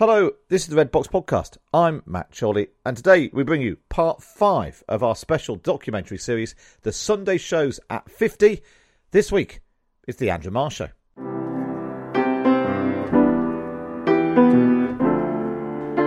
Hello, 0.00 0.30
this 0.48 0.62
is 0.62 0.68
the 0.68 0.76
Red 0.76 0.90
Box 0.90 1.08
Podcast. 1.08 1.58
I'm 1.74 2.02
Matt 2.06 2.34
Chorley, 2.34 2.68
and 2.86 2.96
today 2.96 3.28
we 3.34 3.42
bring 3.42 3.60
you 3.60 3.76
part 3.90 4.22
five 4.22 4.82
of 4.88 5.02
our 5.02 5.14
special 5.14 5.56
documentary 5.56 6.16
series, 6.16 6.54
The 6.80 6.90
Sunday 6.90 7.36
Shows 7.36 7.78
at 7.90 8.10
50. 8.10 8.62
This 9.10 9.30
week, 9.30 9.60
is 10.08 10.16
The 10.16 10.30
Andrew 10.30 10.52
Marr 10.52 10.70
Show. 10.70 10.88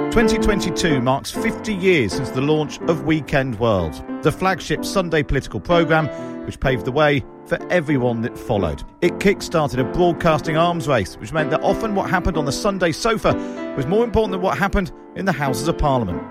2022 0.09 0.99
marks 0.99 1.29
50 1.29 1.75
years 1.75 2.13
since 2.13 2.31
the 2.31 2.41
launch 2.41 2.79
of 2.87 3.03
Weekend 3.03 3.59
World, 3.59 3.93
the 4.23 4.31
flagship 4.31 4.83
Sunday 4.83 5.21
political 5.21 5.59
programme 5.59 6.07
which 6.47 6.59
paved 6.59 6.85
the 6.85 6.91
way 6.91 7.23
for 7.45 7.57
everyone 7.69 8.21
that 8.21 8.37
followed. 8.37 8.83
It 9.01 9.19
kick-started 9.19 9.79
a 9.79 9.83
broadcasting 9.83 10.57
arms 10.57 10.87
race, 10.87 11.15
which 11.17 11.33
meant 11.33 11.49
that 11.51 11.61
often 11.61 11.95
what 11.95 12.09
happened 12.09 12.37
on 12.37 12.45
the 12.45 12.51
Sunday 12.51 12.91
sofa 12.91 13.33
was 13.75 13.85
more 13.85 14.03
important 14.03 14.31
than 14.31 14.41
what 14.41 14.57
happened 14.57 14.91
in 15.15 15.25
the 15.25 15.31
Houses 15.31 15.67
of 15.67 15.77
Parliament. 15.77 16.21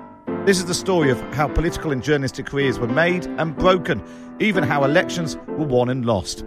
This 0.46 0.58
is 0.58 0.64
the 0.64 0.74
story 0.74 1.10
of 1.10 1.20
how 1.34 1.48
political 1.48 1.92
and 1.92 2.02
journalistic 2.02 2.46
careers 2.46 2.78
were 2.78 2.88
made 2.88 3.26
and 3.26 3.56
broken, 3.56 4.02
even 4.40 4.64
how 4.64 4.84
elections 4.84 5.36
were 5.46 5.66
won 5.66 5.88
and 5.88 6.04
lost. 6.04 6.44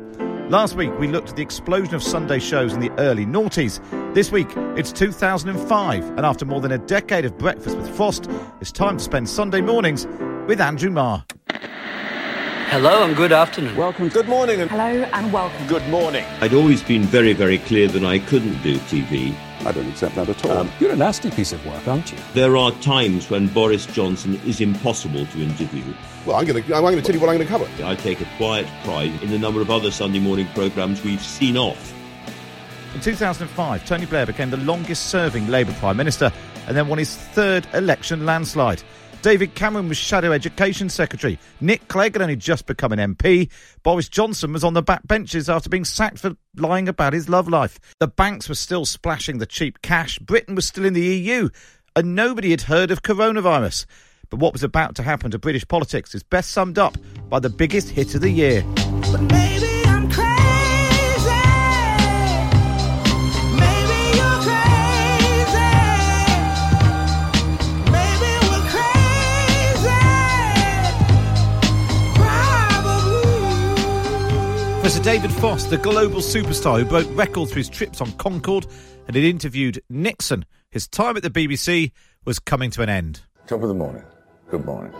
Last 0.50 0.76
week, 0.76 0.92
we 1.00 1.08
looked 1.08 1.30
at 1.30 1.38
the 1.38 1.42
explosion 1.42 1.96
of 1.96 2.04
Sunday 2.04 2.38
shows 2.38 2.74
in 2.74 2.80
the 2.80 2.92
early 3.00 3.26
noughties. 3.26 3.80
This 4.14 4.32
week, 4.32 4.50
it's 4.76 4.92
2005, 4.92 6.04
and 6.10 6.20
after 6.20 6.46
more 6.46 6.62
than 6.62 6.72
a 6.72 6.78
decade 6.78 7.26
of 7.26 7.38
breakfast 7.38 7.78
with 7.78 7.90
Frost, 7.96 8.30
it's 8.62 8.72
time 8.72 8.98
to 8.98 9.04
spend 9.04 9.28
Sunday 9.28 9.62
mornings 9.62 10.06
with 10.48 10.62
Andrew 10.62 10.92
Marr. 10.92 11.26
Hello 12.68 13.04
and 13.06 13.16
good 13.16 13.32
afternoon. 13.32 13.76
Welcome. 13.76 14.10
Good 14.10 14.28
morning 14.28 14.60
and 14.62 14.70
Hello 14.70 14.84
and 14.84 15.32
welcome. 15.32 15.66
good 15.68 15.88
morning. 15.88 16.26
I'd 16.42 16.54
always 16.54 16.84
been 16.84 17.04
very, 17.04 17.32
very 17.34 17.58
clear 17.60 17.88
that 17.88 18.04
I 18.04 18.20
couldn't 18.20 18.62
do 18.64 18.78
TV. 18.80 19.34
I 19.66 19.72
don't 19.72 19.88
accept 19.90 20.16
that 20.16 20.28
at 20.28 20.46
all. 20.46 20.52
Um, 20.52 20.72
You're 20.80 20.92
a 20.92 20.96
nasty 20.96 21.32
piece 21.32 21.54
of 21.54 21.66
work, 21.66 21.88
aren't 21.88 22.12
you? 22.12 22.18
There 22.34 22.58
are 22.58 22.72
times 22.82 23.30
when 23.30 23.48
Boris 23.48 23.86
Johnson 23.86 24.36
is 24.46 24.60
impossible 24.62 25.26
to 25.28 25.42
interview. 25.42 25.84
Well, 26.26 26.36
I'm 26.36 26.46
going 26.46 26.62
to 26.62 26.76
I'm 26.76 26.82
going 26.82 26.98
to 26.98 27.02
tell 27.02 27.16
you 27.16 27.22
what 27.22 27.30
I'm 27.30 27.36
going 27.38 27.48
to 27.48 27.52
cover. 27.52 27.68
I 27.86 27.96
take 27.96 28.20
a 28.20 28.28
quiet 28.38 28.68
pride 28.84 29.12
in 29.24 29.30
the 29.30 29.40
number 29.40 29.62
of 29.62 29.72
other 29.72 29.90
Sunday 29.92 30.20
morning 30.20 30.48
programmes 30.54 31.04
we've 31.04 31.22
seen 31.22 31.58
off. 31.58 31.94
In 32.94 33.02
2005, 33.02 33.86
Tony 33.86 34.06
Blair 34.06 34.26
became 34.26 34.50
the 34.50 34.58
longest 34.58 35.08
serving 35.08 35.48
Labour 35.48 35.74
Prime 35.74 35.98
Minister 35.98 36.32
and 36.68 36.76
then 36.76 36.88
won 36.88 36.98
his 36.98 37.16
third 37.16 37.68
election 37.74 38.26
landslide. 38.26 38.82
David 39.26 39.56
Cameron 39.56 39.90
was 39.90 39.98
Shadow 39.98 40.32
Education 40.32 40.88
Secretary. 40.88 41.40
Nick 41.60 41.88
Clegg 41.88 42.14
had 42.14 42.22
only 42.22 42.36
just 42.36 42.68
become 42.68 42.92
an 42.92 43.16
MP. 43.16 43.50
Boris 43.82 44.08
Johnson 44.08 44.54
was 44.54 44.64
on 44.64 44.76
the 44.76 44.84
back 44.84 45.08
benches 45.08 45.50
after 45.50 45.68
being 45.68 45.84
sacked 45.84 46.20
for 46.20 46.38
lying 46.58 46.88
about 46.88 47.14
his 47.14 47.28
love 47.28 47.48
life. 47.48 47.80
The 48.00 48.08
banks 48.08 48.48
were 48.48 48.54
still 48.54 48.86
splashing 48.86 49.40
the 49.40 49.48
cheap 49.48 49.82
cash. 49.82 50.20
Britain 50.20 50.54
was 50.54 50.68
still 50.68 50.86
in 50.86 50.94
the 50.94 51.02
EU. 51.02 51.50
And 51.96 52.14
nobody 52.14 52.52
had 52.52 52.62
heard 52.62 52.92
of 52.92 53.02
coronavirus. 53.02 53.88
But 54.30 54.42
what 54.42 54.54
was 54.54 54.62
about 54.62 54.94
to 54.98 55.02
happen 55.02 55.32
to 55.32 55.40
British 55.40 55.68
politics 55.68 56.14
is 56.14 56.22
best 56.22 56.52
summed 56.52 56.78
up 56.78 56.96
by 57.28 57.40
the 57.40 57.50
biggest 57.50 57.90
hit 57.90 58.14
of 58.14 58.22
the 58.22 58.30
year. 58.30 58.64
Professor 74.86 75.04
David 75.04 75.32
Frost, 75.32 75.72
the 75.72 75.80
global 75.80 76.20
superstar 76.20 76.78
who 76.78 76.86
broke 76.86 77.08
records 77.18 77.52
for 77.52 77.58
his 77.58 77.70
trips 77.70 78.02
on 78.02 78.12
Concorde 78.20 78.68
and 79.08 79.16
had 79.16 79.26
interviewed 79.26 79.82
Nixon, 79.90 80.46
his 80.70 80.88
time 80.88 81.18
at 81.18 81.24
the 81.24 81.32
BBC 81.32 81.92
was 82.24 82.38
coming 82.38 82.70
to 82.70 82.84
an 82.84 82.90
end. 82.90 83.22
Top 83.48 83.64
of 83.64 83.68
the 83.68 83.74
morning. 83.74 84.04
Good 84.48 84.64
morning. 84.64 84.94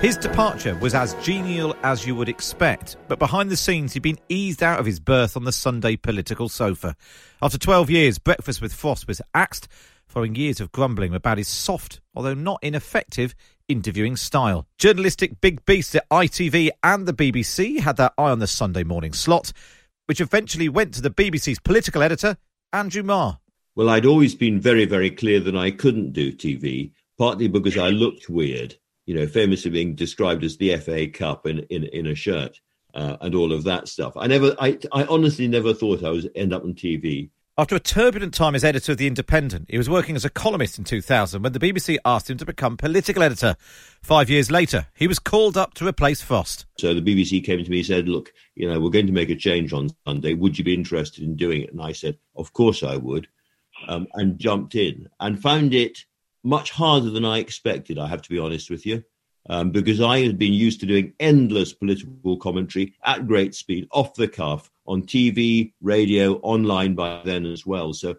His 0.00 0.16
departure 0.16 0.76
was 0.76 0.94
as 0.94 1.14
genial 1.14 1.74
as 1.82 2.06
you 2.06 2.14
would 2.14 2.28
expect, 2.28 2.96
but 3.08 3.18
behind 3.18 3.50
the 3.50 3.56
scenes 3.56 3.94
he'd 3.94 4.02
been 4.04 4.20
eased 4.28 4.62
out 4.62 4.78
of 4.78 4.86
his 4.86 5.00
berth 5.00 5.36
on 5.36 5.42
the 5.42 5.50
Sunday 5.50 5.96
political 5.96 6.48
sofa. 6.48 6.94
After 7.42 7.58
12 7.58 7.90
years, 7.90 8.18
Breakfast 8.20 8.62
with 8.62 8.72
Frost 8.72 9.08
was 9.08 9.20
axed, 9.34 9.66
following 10.12 10.34
years 10.34 10.60
of 10.60 10.70
grumbling 10.72 11.14
about 11.14 11.38
his 11.38 11.48
soft, 11.48 12.02
although 12.14 12.34
not 12.34 12.58
ineffective, 12.62 13.34
interviewing 13.66 14.14
style. 14.14 14.66
Journalistic 14.76 15.40
big 15.40 15.64
beasts 15.64 15.94
at 15.94 16.06
ITV 16.10 16.68
and 16.82 17.08
the 17.08 17.14
BBC 17.14 17.80
had 17.80 17.96
their 17.96 18.10
eye 18.18 18.30
on 18.30 18.38
the 18.38 18.46
Sunday 18.46 18.84
morning 18.84 19.14
slot, 19.14 19.52
which 20.04 20.20
eventually 20.20 20.68
went 20.68 20.92
to 20.92 21.00
the 21.00 21.10
BBC's 21.10 21.60
political 21.60 22.02
editor, 22.02 22.36
Andrew 22.74 23.02
Marr. 23.02 23.38
Well, 23.74 23.88
I'd 23.88 24.04
always 24.04 24.34
been 24.34 24.60
very, 24.60 24.84
very 24.84 25.10
clear 25.10 25.40
that 25.40 25.56
I 25.56 25.70
couldn't 25.70 26.12
do 26.12 26.30
TV, 26.30 26.92
partly 27.16 27.48
because 27.48 27.78
I 27.78 27.88
looked 27.88 28.28
weird, 28.28 28.76
you 29.06 29.14
know, 29.14 29.26
famously 29.26 29.70
being 29.70 29.94
described 29.94 30.44
as 30.44 30.58
the 30.58 30.76
FA 30.76 31.08
Cup 31.08 31.46
in, 31.46 31.60
in, 31.70 31.84
in 31.84 32.06
a 32.06 32.14
shirt 32.14 32.60
uh, 32.92 33.16
and 33.22 33.34
all 33.34 33.50
of 33.50 33.64
that 33.64 33.88
stuff. 33.88 34.12
I 34.18 34.26
never, 34.26 34.54
I, 34.60 34.78
I 34.92 35.04
honestly 35.04 35.48
never 35.48 35.72
thought 35.72 36.04
I 36.04 36.10
was 36.10 36.28
end 36.34 36.52
up 36.52 36.64
on 36.64 36.74
TV. 36.74 37.30
After 37.58 37.76
a 37.76 37.80
turbulent 37.80 38.32
time 38.32 38.54
as 38.54 38.64
editor 38.64 38.92
of 38.92 38.98
The 38.98 39.06
Independent, 39.06 39.66
he 39.68 39.76
was 39.76 39.90
working 39.90 40.16
as 40.16 40.24
a 40.24 40.30
columnist 40.30 40.78
in 40.78 40.84
2000 40.84 41.42
when 41.42 41.52
the 41.52 41.58
BBC 41.58 41.98
asked 42.02 42.30
him 42.30 42.38
to 42.38 42.46
become 42.46 42.78
political 42.78 43.22
editor. 43.22 43.56
Five 44.00 44.30
years 44.30 44.50
later, 44.50 44.86
he 44.94 45.06
was 45.06 45.18
called 45.18 45.58
up 45.58 45.74
to 45.74 45.86
replace 45.86 46.22
Frost. 46.22 46.64
So 46.78 46.94
the 46.94 47.02
BBC 47.02 47.44
came 47.44 47.62
to 47.62 47.70
me 47.70 47.80
and 47.80 47.86
said, 47.86 48.08
Look, 48.08 48.32
you 48.54 48.66
know, 48.66 48.80
we're 48.80 48.88
going 48.88 49.06
to 49.06 49.12
make 49.12 49.28
a 49.28 49.36
change 49.36 49.74
on 49.74 49.90
Sunday. 50.06 50.32
Would 50.32 50.56
you 50.56 50.64
be 50.64 50.72
interested 50.72 51.24
in 51.24 51.36
doing 51.36 51.60
it? 51.60 51.72
And 51.72 51.82
I 51.82 51.92
said, 51.92 52.16
Of 52.36 52.54
course 52.54 52.82
I 52.82 52.96
would. 52.96 53.28
Um, 53.86 54.06
and 54.14 54.38
jumped 54.38 54.74
in 54.74 55.10
and 55.20 55.42
found 55.42 55.74
it 55.74 56.06
much 56.42 56.70
harder 56.70 57.10
than 57.10 57.26
I 57.26 57.38
expected, 57.38 57.98
I 57.98 58.06
have 58.06 58.22
to 58.22 58.30
be 58.30 58.38
honest 58.38 58.70
with 58.70 58.86
you. 58.86 59.04
Um, 59.48 59.70
because 59.70 60.00
I 60.00 60.20
had 60.20 60.38
been 60.38 60.52
used 60.52 60.80
to 60.80 60.86
doing 60.86 61.14
endless 61.18 61.72
political 61.72 62.36
commentary 62.36 62.94
at 63.04 63.26
great 63.26 63.56
speed, 63.56 63.88
off 63.90 64.14
the 64.14 64.28
cuff, 64.28 64.70
on 64.86 65.02
TV, 65.02 65.72
radio, 65.80 66.34
online 66.38 66.94
by 66.94 67.22
then 67.24 67.46
as 67.46 67.66
well. 67.66 67.92
So 67.92 68.16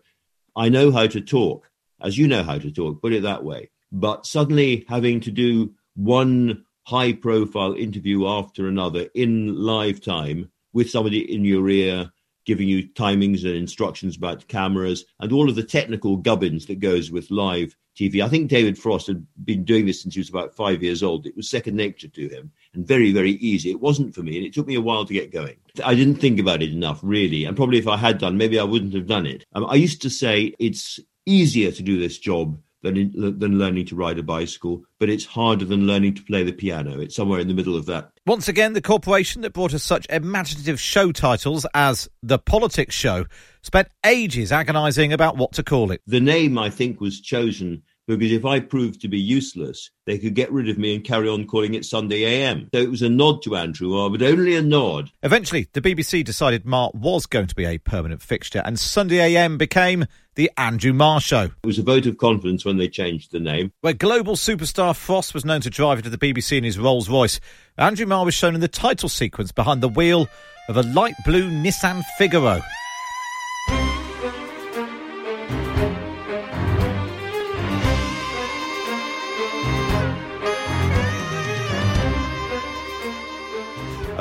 I 0.56 0.69
know 0.69 0.91
how 0.91 1.07
to 1.07 1.22
talk, 1.22 1.69
as 2.01 2.17
you 2.17 2.28
know 2.28 2.44
how 2.44 2.57
to 2.57 2.72
talk, 2.72 3.01
put 3.01 3.13
it 3.13 3.23
that 3.23 3.44
way. 3.44 3.69
But 3.91 4.25
suddenly 4.25 4.85
having 4.89 5.22
to 5.22 5.31
do 5.31 5.73
one 5.95 6.66
high 6.85 7.13
profile 7.13 7.73
interview 7.73 8.28
after 8.28 8.67
another 8.67 9.07
in 9.13 9.55
live 9.55 10.01
time 10.01 10.51
with 10.73 10.90
somebody 10.90 11.34
in 11.34 11.45
your 11.45 11.69
ear, 11.69 12.11
giving 12.45 12.67
you 12.67 12.88
timings 12.90 13.45
and 13.45 13.55
instructions 13.55 14.17
about 14.17 14.47
cameras 14.47 15.05
and 15.19 15.31
all 15.31 15.49
of 15.49 15.55
the 15.55 15.64
technical 15.64 16.17
gubbins 16.17 16.66
that 16.66 16.79
goes 16.79 17.09
with 17.11 17.31
live 17.31 17.76
TV. 17.95 18.23
I 18.23 18.28
think 18.28 18.49
David 18.49 18.78
Frost 18.78 19.07
had 19.07 19.25
been 19.45 19.63
doing 19.63 19.85
this 19.85 20.01
since 20.01 20.16
he 20.16 20.19
was 20.19 20.29
about 20.29 20.55
five 20.55 20.81
years 20.81 21.03
old. 21.03 21.25
It 21.25 21.35
was 21.35 21.49
second 21.49 21.75
nature 21.75 22.07
to 22.07 22.28
him 22.28 22.51
and 22.73 22.87
very, 22.87 23.11
very 23.11 23.31
easy. 23.34 23.69
It 23.69 23.79
wasn't 23.79 24.16
for 24.16 24.23
me, 24.23 24.37
and 24.37 24.45
it 24.45 24.53
took 24.53 24.67
me 24.67 24.75
a 24.75 24.81
while 24.81 25.05
to 25.05 25.13
get 25.13 25.31
going. 25.31 25.57
I 25.84 25.95
didn't 25.95 26.16
think 26.16 26.40
about 26.40 26.63
it 26.63 26.72
enough, 26.72 26.99
really. 27.03 27.45
And 27.45 27.55
probably 27.55 27.78
if 27.78 27.87
I 27.87 27.97
had 27.97 28.17
done, 28.17 28.37
maybe 28.37 28.59
I 28.59 28.63
wouldn't 28.63 28.93
have 28.93 29.07
done 29.07 29.25
it. 29.25 29.45
Um, 29.53 29.66
I 29.66 29.75
used 29.75 30.01
to 30.03 30.09
say 30.09 30.53
it's 30.59 30.99
easier 31.25 31.72
to 31.72 31.84
do 31.84 31.99
this 31.99 32.17
job 32.17 32.57
than, 32.84 33.40
than 33.40 33.58
learning 33.58 33.85
to 33.88 33.96
ride 33.96 34.20
a 34.20 34.24
bicycle, 34.24 34.84
but 35.00 35.09
it's 35.09 35.26
harder 35.26 35.66
than 35.66 35.88
learning 35.88 36.14
to 36.16 36.24
play 36.24 36.44
the 36.44 36.52
piano. 36.52 37.00
It's 37.00 37.16
somewhere 37.16 37.40
in 37.40 37.47
the 37.47 37.53
middle 37.53 37.76
of 37.76 37.85
that. 37.88 38.12
Once 38.26 38.47
again, 38.47 38.74
the 38.74 38.82
corporation 38.82 39.41
that 39.41 39.53
brought 39.53 39.74
us 39.74 39.84
such 39.84 40.06
imaginative 40.09 40.80
show 40.80 41.12
titles 41.12 41.66
as 41.74 42.08
The 42.22 42.38
Politics 42.40 42.94
Show 42.94 43.26
spent 43.62 43.88
ages 44.06 44.52
agonising 44.52 45.14
about 45.14 45.38
what 45.38 45.53
to 45.53 45.64
call 45.64 45.91
it. 45.91 46.02
The 46.06 46.20
name, 46.20 46.58
I 46.58 46.70
think, 46.70 47.02
was 47.02 47.20
chosen 47.20 47.84
because 48.08 48.32
if 48.32 48.46
I 48.46 48.59
proved 48.59 49.02
to 49.02 49.08
be 49.08 49.20
useless, 49.20 49.90
they 50.06 50.18
could 50.18 50.34
get 50.34 50.52
rid 50.52 50.70
of 50.70 50.78
me 50.78 50.96
and 50.96 51.03
carry 51.03 51.29
on 51.29 51.47
calling 51.47 51.74
it 51.74 51.86
Sunday 51.86 52.24
AM. 52.24 52.70
So 52.74 52.82
it 52.82 52.90
was 52.90 53.02
a 53.02 53.09
nod 53.09 53.41
to 53.44 53.56
Andrew 53.56 54.09
but 54.09 54.22
only 54.22 54.56
a 54.56 54.62
nod. 54.62 55.12
Eventually, 55.22 55.68
the 55.72 55.82
BBC 55.82 56.24
decided 56.24 56.66
Marr 56.66 56.91
was 56.94 57.26
going 57.26 57.47
to 57.47 57.56
be 57.56 57.66
a 57.66 57.78
permanent 57.78 58.22
fixture, 58.22 58.62
and 58.66 58.78
Sunday 58.78 59.20
AM 59.20 59.58
became 59.58 60.06
the 60.35 60.52
Andrew 60.58 60.94
Marr 60.94 61.20
Show. 61.20 61.44
It 61.64 61.68
was 61.68 61.80
a 61.80 61.84
vote 61.84 62.06
of 62.06 62.18
confidence 62.18 62.66
when 62.66 62.78
they 62.78 62.88
changed 62.88 63.32
the 63.32 63.40
name. 63.40 63.72
Where 63.82 63.94
global 63.94 64.35
superstar 64.35 64.96
Frost 64.96 65.34
was 65.34 65.46
known 65.46 65.62
to 65.62 65.70
drive 65.70 66.00
into 66.00 66.09
the 66.09 66.18
BBC 66.18 66.58
in 66.58 66.64
his 66.64 66.80
Rolls 66.80 67.09
Royce, 67.09 67.40
Andrew 67.78 68.06
Marr 68.06 68.26
was 68.26 68.34
shown 68.34 68.56
in 68.56 68.62
the 68.62 68.68
title 68.68 69.09
sequence 69.09 69.52
behind 69.52 69.82
the 69.82 69.90
wheel 69.90 70.28
of 70.70 70.78
a 70.78 70.84
light 70.84 71.16
blue 71.26 71.50
Nissan 71.50 72.03
Figaro. 72.18 72.62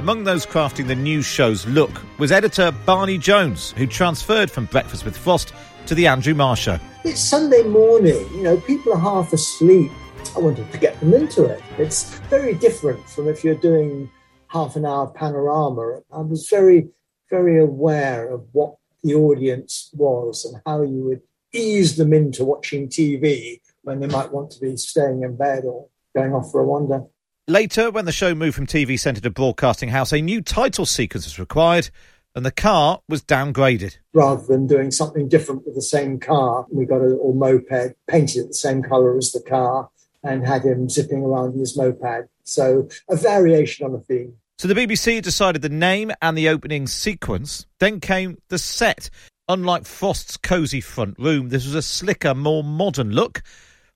Among 0.03 0.25
those 0.25 0.45
crafting 0.45 0.89
the 0.89 0.97
news 0.97 1.25
show's 1.25 1.65
look 1.65 2.03
was 2.19 2.33
editor 2.33 2.73
Barney 2.85 3.19
Jones, 3.19 3.73
who 3.77 3.87
transferred 3.87 4.51
from 4.51 4.65
Breakfast 4.65 5.05
with 5.05 5.17
Frost 5.17 5.55
to 5.87 5.95
the 5.95 6.07
Andrew 6.07 6.35
Marr 6.35 6.57
Show. 6.57 6.79
It's 7.05 7.21
Sunday 7.21 7.63
morning, 7.63 8.29
you 8.35 8.43
know, 8.43 8.57
people 8.59 8.93
are 8.93 8.99
half 8.99 9.33
asleep. 9.33 9.91
I 10.37 10.39
wanted 10.39 10.71
to 10.71 10.79
get 10.79 10.99
them 11.01 11.13
into 11.13 11.45
it. 11.45 11.63
It's 11.79 12.19
very 12.31 12.55
different 12.55 13.09
from 13.09 13.29
if 13.29 13.43
you're 13.43 13.55
doing 13.55 14.11
half 14.49 14.77
an 14.77 14.87
hour 14.87 15.09
panorama. 15.09 16.01
I 16.13 16.21
was 16.21 16.49
very, 16.49 16.89
very 17.29 17.59
aware 17.59 18.33
of 18.33 18.47
what 18.53 18.77
the 19.03 19.15
audience 19.15 19.91
was 19.95 20.45
and 20.45 20.63
how 20.65 20.83
you 20.83 21.03
would 21.05 21.23
ease 21.53 21.97
them 21.97 22.13
into 22.13 22.45
watching 22.45 22.89
TV 22.89 23.61
when 23.83 24.01
they 24.01 24.07
might 24.07 24.33
want 24.33 24.51
to 24.53 24.61
be 24.61 24.77
staying 24.77 25.23
in 25.23 25.37
bed 25.37 25.65
or 25.65 25.89
going 26.15 26.33
off 26.33 26.51
for 26.51 26.61
a 26.61 26.65
wander. 26.65 27.03
Later, 27.49 27.91
when 27.91 28.05
the 28.05 28.13
show 28.13 28.35
moved 28.35 28.55
from 28.55 28.69
TV 28.69 28.99
Centre 28.99 29.21
to 29.21 29.31
Broadcasting 29.31 29.89
House, 29.89 30.13
a 30.13 30.21
new 30.21 30.41
title 30.41 30.87
sequence 30.87 31.25
was 31.25 31.41
required 31.41 31.91
and 32.35 32.45
the 32.45 32.51
car 32.51 33.01
was 33.09 33.23
downgraded. 33.23 33.97
Rather 34.13 34.45
than 34.47 34.67
doing 34.67 34.91
something 34.91 35.29
different 35.29 35.65
with 35.65 35.75
the 35.75 35.83
same 35.83 36.19
car, 36.19 36.67
we 36.71 36.87
got 36.87 37.01
a 37.01 37.07
little 37.07 37.33
moped 37.35 37.95
painted 38.09 38.49
the 38.49 38.55
same 38.55 38.83
colour 38.83 39.17
as 39.17 39.33
the 39.33 39.41
car 39.41 39.91
and 40.23 40.47
had 40.47 40.63
him 40.63 40.89
zipping 40.89 41.23
around 41.23 41.55
in 41.55 41.61
his 41.61 41.77
moped. 41.77 42.29
So 42.45 42.89
a 43.09 43.17
variation 43.17 43.87
on 43.87 43.95
a 43.95 44.01
theme. 44.01 44.35
So 44.59 44.69
the 44.69 44.75
BBC 44.75 45.21
decided 45.23 45.63
the 45.63 45.69
name 45.69 46.13
and 46.23 46.39
the 46.39 46.49
opening 46.49 46.87
sequence. 46.87 47.67
Then 47.81 48.01
came 48.01 48.39
the 48.49 48.59
set. 48.59 49.11
Unlike 49.49 49.87
Frost's 49.87 50.37
cosy 50.37 50.81
front 50.81 51.19
room, 51.19 51.49
this 51.49 51.65
was 51.65 51.75
a 51.75 51.83
slicker, 51.83 52.35
more 52.35 52.63
modern 52.63 53.11
look 53.11 53.43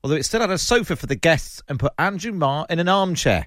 although 0.06 0.14
it 0.14 0.24
still 0.24 0.40
had 0.40 0.50
a 0.50 0.56
sofa 0.56 0.94
for 0.94 1.06
the 1.06 1.16
guests 1.16 1.60
and 1.68 1.80
put 1.80 1.92
Andrew 1.98 2.30
Marr 2.30 2.64
in 2.70 2.78
an 2.78 2.88
armchair. 2.88 3.46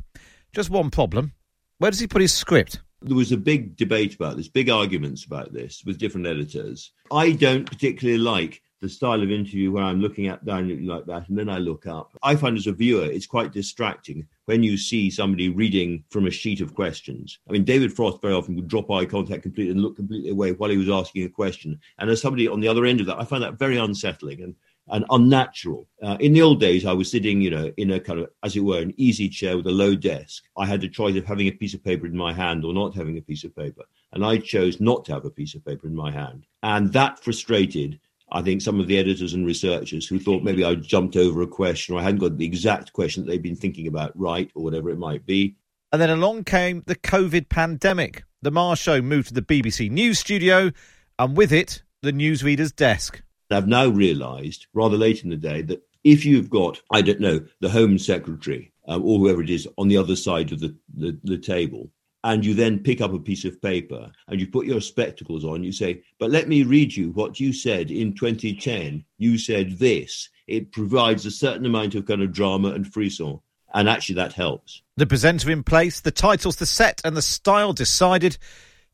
Just 0.51 0.69
one 0.69 0.89
problem. 0.89 1.31
Where 1.77 1.89
does 1.89 2.01
he 2.01 2.07
put 2.07 2.21
his 2.21 2.33
script? 2.33 2.81
There 3.01 3.15
was 3.15 3.31
a 3.31 3.37
big 3.37 3.77
debate 3.77 4.15
about 4.15 4.35
this, 4.35 4.49
big 4.49 4.69
arguments 4.69 5.25
about 5.25 5.53
this 5.53 5.83
with 5.85 5.97
different 5.97 6.27
editors. 6.27 6.91
I 7.11 7.31
don't 7.31 7.65
particularly 7.65 8.19
like 8.19 8.61
the 8.81 8.89
style 8.89 9.21
of 9.21 9.31
interview 9.31 9.71
where 9.71 9.83
I'm 9.83 10.01
looking 10.01 10.27
at 10.27 10.45
down 10.45 10.85
like 10.85 11.05
that 11.05 11.27
and 11.27 11.37
then 11.37 11.49
I 11.49 11.57
look 11.57 11.85
up. 11.85 12.17
I 12.23 12.35
find 12.35 12.57
as 12.57 12.67
a 12.67 12.71
viewer 12.71 13.05
it's 13.05 13.25
quite 13.25 13.51
distracting 13.51 14.27
when 14.45 14.63
you 14.63 14.77
see 14.77 15.09
somebody 15.09 15.49
reading 15.49 16.03
from 16.09 16.27
a 16.27 16.31
sheet 16.31 16.61
of 16.61 16.73
questions. 16.73 17.39
I 17.47 17.51
mean, 17.51 17.65
David 17.65 17.93
Frost 17.93 18.21
very 18.21 18.33
often 18.33 18.55
would 18.55 18.67
drop 18.67 18.89
eye 18.89 19.05
contact 19.05 19.43
completely 19.43 19.71
and 19.71 19.81
look 19.81 19.95
completely 19.95 20.29
away 20.29 20.53
while 20.53 20.69
he 20.69 20.77
was 20.77 20.89
asking 20.89 21.25
a 21.25 21.29
question. 21.29 21.79
And 21.99 22.09
as 22.09 22.21
somebody 22.21 22.47
on 22.47 22.59
the 22.59 22.67
other 22.67 22.85
end 22.85 23.01
of 23.01 23.07
that, 23.07 23.19
I 23.19 23.25
find 23.25 23.43
that 23.43 23.59
very 23.59 23.77
unsettling. 23.77 24.41
And 24.41 24.55
and 24.91 25.05
unnatural. 25.09 25.87
Uh, 26.01 26.17
in 26.19 26.33
the 26.33 26.41
old 26.41 26.59
days, 26.59 26.85
I 26.85 26.93
was 26.93 27.09
sitting, 27.09 27.41
you 27.41 27.49
know, 27.49 27.71
in 27.77 27.91
a 27.91 27.99
kind 27.99 28.19
of, 28.19 28.29
as 28.43 28.55
it 28.55 28.61
were, 28.61 28.79
an 28.79 28.93
easy 28.97 29.29
chair 29.29 29.57
with 29.57 29.67
a 29.67 29.71
low 29.71 29.95
desk. 29.95 30.43
I 30.57 30.65
had 30.65 30.81
the 30.81 30.89
choice 30.89 31.15
of 31.15 31.25
having 31.25 31.47
a 31.47 31.51
piece 31.51 31.73
of 31.73 31.83
paper 31.83 32.05
in 32.05 32.15
my 32.15 32.33
hand 32.33 32.65
or 32.65 32.73
not 32.73 32.95
having 32.95 33.17
a 33.17 33.21
piece 33.21 33.43
of 33.43 33.55
paper. 33.55 33.83
And 34.13 34.25
I 34.25 34.37
chose 34.37 34.79
not 34.79 35.05
to 35.05 35.13
have 35.13 35.25
a 35.25 35.29
piece 35.29 35.55
of 35.55 35.65
paper 35.65 35.87
in 35.87 35.95
my 35.95 36.11
hand. 36.11 36.45
And 36.63 36.91
that 36.93 37.19
frustrated, 37.19 37.99
I 38.31 38.41
think, 38.41 38.61
some 38.61 38.79
of 38.79 38.87
the 38.87 38.97
editors 38.97 39.33
and 39.33 39.45
researchers 39.45 40.07
who 40.07 40.19
thought 40.19 40.43
maybe 40.43 40.63
I 40.63 40.75
jumped 40.75 41.15
over 41.15 41.41
a 41.41 41.47
question 41.47 41.95
or 41.95 41.99
I 41.99 42.03
hadn't 42.03 42.19
got 42.19 42.37
the 42.37 42.45
exact 42.45 42.93
question 42.93 43.23
that 43.23 43.31
they'd 43.31 43.41
been 43.41 43.55
thinking 43.55 43.87
about 43.87 44.17
right 44.19 44.49
or 44.55 44.63
whatever 44.63 44.89
it 44.89 44.97
might 44.97 45.25
be. 45.25 45.55
And 45.91 46.01
then 46.01 46.09
along 46.09 46.43
came 46.43 46.83
the 46.85 46.95
COVID 46.95 47.49
pandemic. 47.49 48.23
The 48.41 48.51
Marr 48.51 48.75
Show 48.75 49.01
moved 49.01 49.29
to 49.29 49.33
the 49.33 49.41
BBC 49.41 49.89
News 49.89 50.19
studio 50.19 50.71
and 51.17 51.35
with 51.35 51.51
it, 51.51 51.83
the 52.01 52.13
newsreader's 52.13 52.71
desk. 52.71 53.21
I've 53.51 53.67
now 53.67 53.87
realised, 53.87 54.67
rather 54.73 54.97
late 54.97 55.23
in 55.23 55.29
the 55.29 55.35
day, 55.35 55.61
that 55.63 55.81
if 56.03 56.25
you've 56.25 56.49
got, 56.49 56.81
I 56.91 57.01
don't 57.01 57.19
know, 57.19 57.41
the 57.59 57.69
Home 57.69 57.97
Secretary 57.97 58.71
um, 58.87 59.03
or 59.03 59.19
whoever 59.19 59.41
it 59.41 59.49
is 59.49 59.67
on 59.77 59.87
the 59.87 59.97
other 59.97 60.15
side 60.15 60.51
of 60.51 60.59
the, 60.59 60.75
the, 60.95 61.17
the 61.23 61.37
table, 61.37 61.91
and 62.23 62.45
you 62.45 62.53
then 62.53 62.79
pick 62.79 63.01
up 63.01 63.13
a 63.13 63.19
piece 63.19 63.45
of 63.45 63.61
paper 63.61 64.11
and 64.27 64.39
you 64.39 64.47
put 64.47 64.65
your 64.65 64.81
spectacles 64.81 65.45
on, 65.45 65.63
you 65.63 65.71
say, 65.71 66.03
But 66.19 66.31
let 66.31 66.49
me 66.49 66.63
read 66.63 66.95
you 66.95 67.11
what 67.11 67.39
you 67.39 67.53
said 67.53 67.91
in 67.91 68.13
2010. 68.13 69.05
You 69.17 69.37
said 69.37 69.79
this. 69.79 70.29
It 70.47 70.71
provides 70.71 71.25
a 71.25 71.31
certain 71.31 71.65
amount 71.65 71.95
of 71.95 72.05
kind 72.05 72.21
of 72.21 72.33
drama 72.33 72.69
and 72.69 72.91
frisson. 72.91 73.39
And 73.73 73.87
actually, 73.87 74.15
that 74.15 74.33
helps. 74.33 74.81
The 74.97 75.05
presenter 75.05 75.51
in 75.51 75.63
place, 75.63 76.01
the 76.01 76.11
titles, 76.11 76.55
the 76.55 76.65
set, 76.65 77.01
and 77.05 77.15
the 77.15 77.21
style 77.21 77.71
decided. 77.71 78.37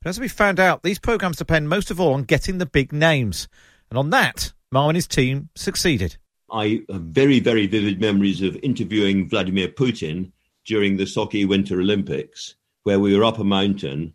But 0.03 0.09
as 0.09 0.19
we 0.19 0.27
found 0.27 0.59
out, 0.59 0.83
these 0.83 0.99
programmes 0.99 1.37
depend 1.37 1.69
most 1.69 1.89
of 1.89 1.99
all 1.99 2.13
on 2.13 2.23
getting 2.23 2.57
the 2.57 2.65
big 2.65 2.91
names. 2.91 3.47
And 3.89 3.97
on 3.97 4.09
that, 4.11 4.53
Marr 4.71 4.89
and 4.89 4.95
his 4.95 5.07
team 5.07 5.49
succeeded. 5.55 6.17
I 6.51 6.83
have 6.89 7.01
very, 7.01 7.39
very 7.39 7.67
vivid 7.67 7.99
memories 7.99 8.41
of 8.41 8.57
interviewing 8.63 9.29
Vladimir 9.29 9.67
Putin 9.69 10.31
during 10.65 10.97
the 10.97 11.03
Sochi 11.03 11.47
Winter 11.47 11.79
Olympics, 11.79 12.55
where 12.83 12.99
we 12.99 13.15
were 13.15 13.23
up 13.23 13.39
a 13.39 13.43
mountain 13.43 14.13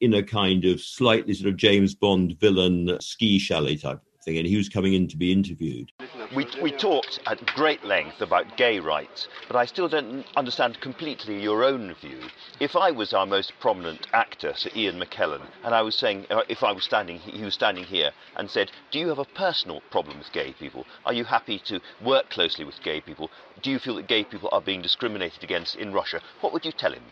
in 0.00 0.14
a 0.14 0.22
kind 0.22 0.64
of 0.64 0.80
slightly 0.80 1.34
sort 1.34 1.48
of 1.48 1.56
James 1.56 1.94
Bond 1.94 2.38
villain 2.40 2.98
ski 3.00 3.38
chalet 3.38 3.76
type 3.76 4.00
thing, 4.24 4.38
and 4.38 4.46
he 4.46 4.56
was 4.56 4.68
coming 4.68 4.94
in 4.94 5.08
to 5.08 5.16
be 5.16 5.32
interviewed. 5.32 5.90
We, 6.34 6.46
we 6.62 6.70
talked 6.70 7.20
at 7.26 7.44
great 7.54 7.84
length 7.84 8.20
about 8.20 8.56
gay 8.56 8.78
rights, 8.78 9.28
but 9.48 9.56
I 9.56 9.66
still 9.66 9.88
don't 9.88 10.24
understand 10.36 10.80
completely 10.80 11.42
your 11.42 11.64
own 11.64 11.94
view. 12.00 12.20
If 12.60 12.76
I 12.76 12.90
was 12.90 13.12
our 13.12 13.26
most 13.26 13.52
prominent 13.60 14.06
actor, 14.12 14.52
Sir 14.56 14.70
Ian 14.74 15.00
McKellen, 15.00 15.42
and 15.64 15.74
I 15.74 15.82
was 15.82 15.96
saying, 15.96 16.26
uh, 16.30 16.42
if 16.48 16.62
I 16.62 16.72
was 16.72 16.84
standing, 16.84 17.18
he 17.18 17.44
was 17.44 17.54
standing 17.54 17.84
here 17.84 18.12
and 18.36 18.50
said, 18.50 18.70
Do 18.90 18.98
you 18.98 19.08
have 19.08 19.18
a 19.18 19.24
personal 19.24 19.82
problem 19.90 20.18
with 20.18 20.32
gay 20.32 20.52
people? 20.58 20.86
Are 21.04 21.12
you 21.12 21.24
happy 21.24 21.58
to 21.66 21.80
work 22.02 22.30
closely 22.30 22.64
with 22.64 22.82
gay 22.82 23.00
people? 23.00 23.30
Do 23.60 23.70
you 23.70 23.78
feel 23.78 23.96
that 23.96 24.06
gay 24.08 24.24
people 24.24 24.48
are 24.52 24.60
being 24.60 24.82
discriminated 24.82 25.42
against 25.42 25.76
in 25.76 25.92
Russia? 25.92 26.20
What 26.40 26.52
would 26.52 26.64
you 26.64 26.72
tell 26.72 26.92
him? 26.92 27.02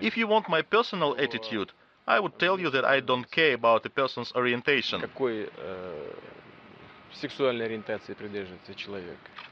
If 0.00 0.16
you 0.16 0.28
want 0.28 0.48
my 0.48 0.62
personal 0.62 1.16
attitude, 1.18 1.72
I 2.06 2.20
would 2.20 2.38
tell 2.38 2.60
you 2.60 2.70
that 2.70 2.84
I 2.84 3.00
don't 3.00 3.28
care 3.30 3.54
about 3.54 3.84
a 3.86 3.90
person's 3.90 4.32
orientation. 4.34 5.02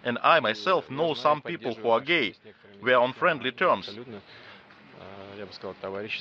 And 0.04 0.18
I 0.23 0.40
myself 0.40 0.90
know 0.90 1.14
some 1.14 1.42
people 1.42 1.75
who 1.75 1.88
are 1.90 2.00
gay. 2.00 2.34
We 2.82 2.92
are 2.92 3.02
on 3.02 3.12
friendly 3.12 3.50
terms. 3.50 3.90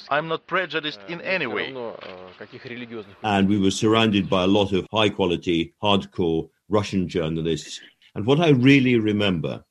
I'm 0.10 0.28
not 0.28 0.48
prejudiced 0.48 1.00
in 1.08 1.22
any 1.22 1.46
way. 1.46 1.76
And 3.24 3.48
we 3.48 3.60
were 3.60 3.72
surrounded 3.72 4.30
by 4.30 4.44
a 4.44 4.48
lot 4.48 4.74
of 4.74 4.88
high 4.92 5.10
quality, 5.10 5.74
hardcore 5.84 6.50
Russian 6.70 7.08
journalists. 7.08 7.80
And 8.16 8.26
what 8.26 8.40
I 8.40 8.50
really 8.50 8.98
remember 8.98 9.64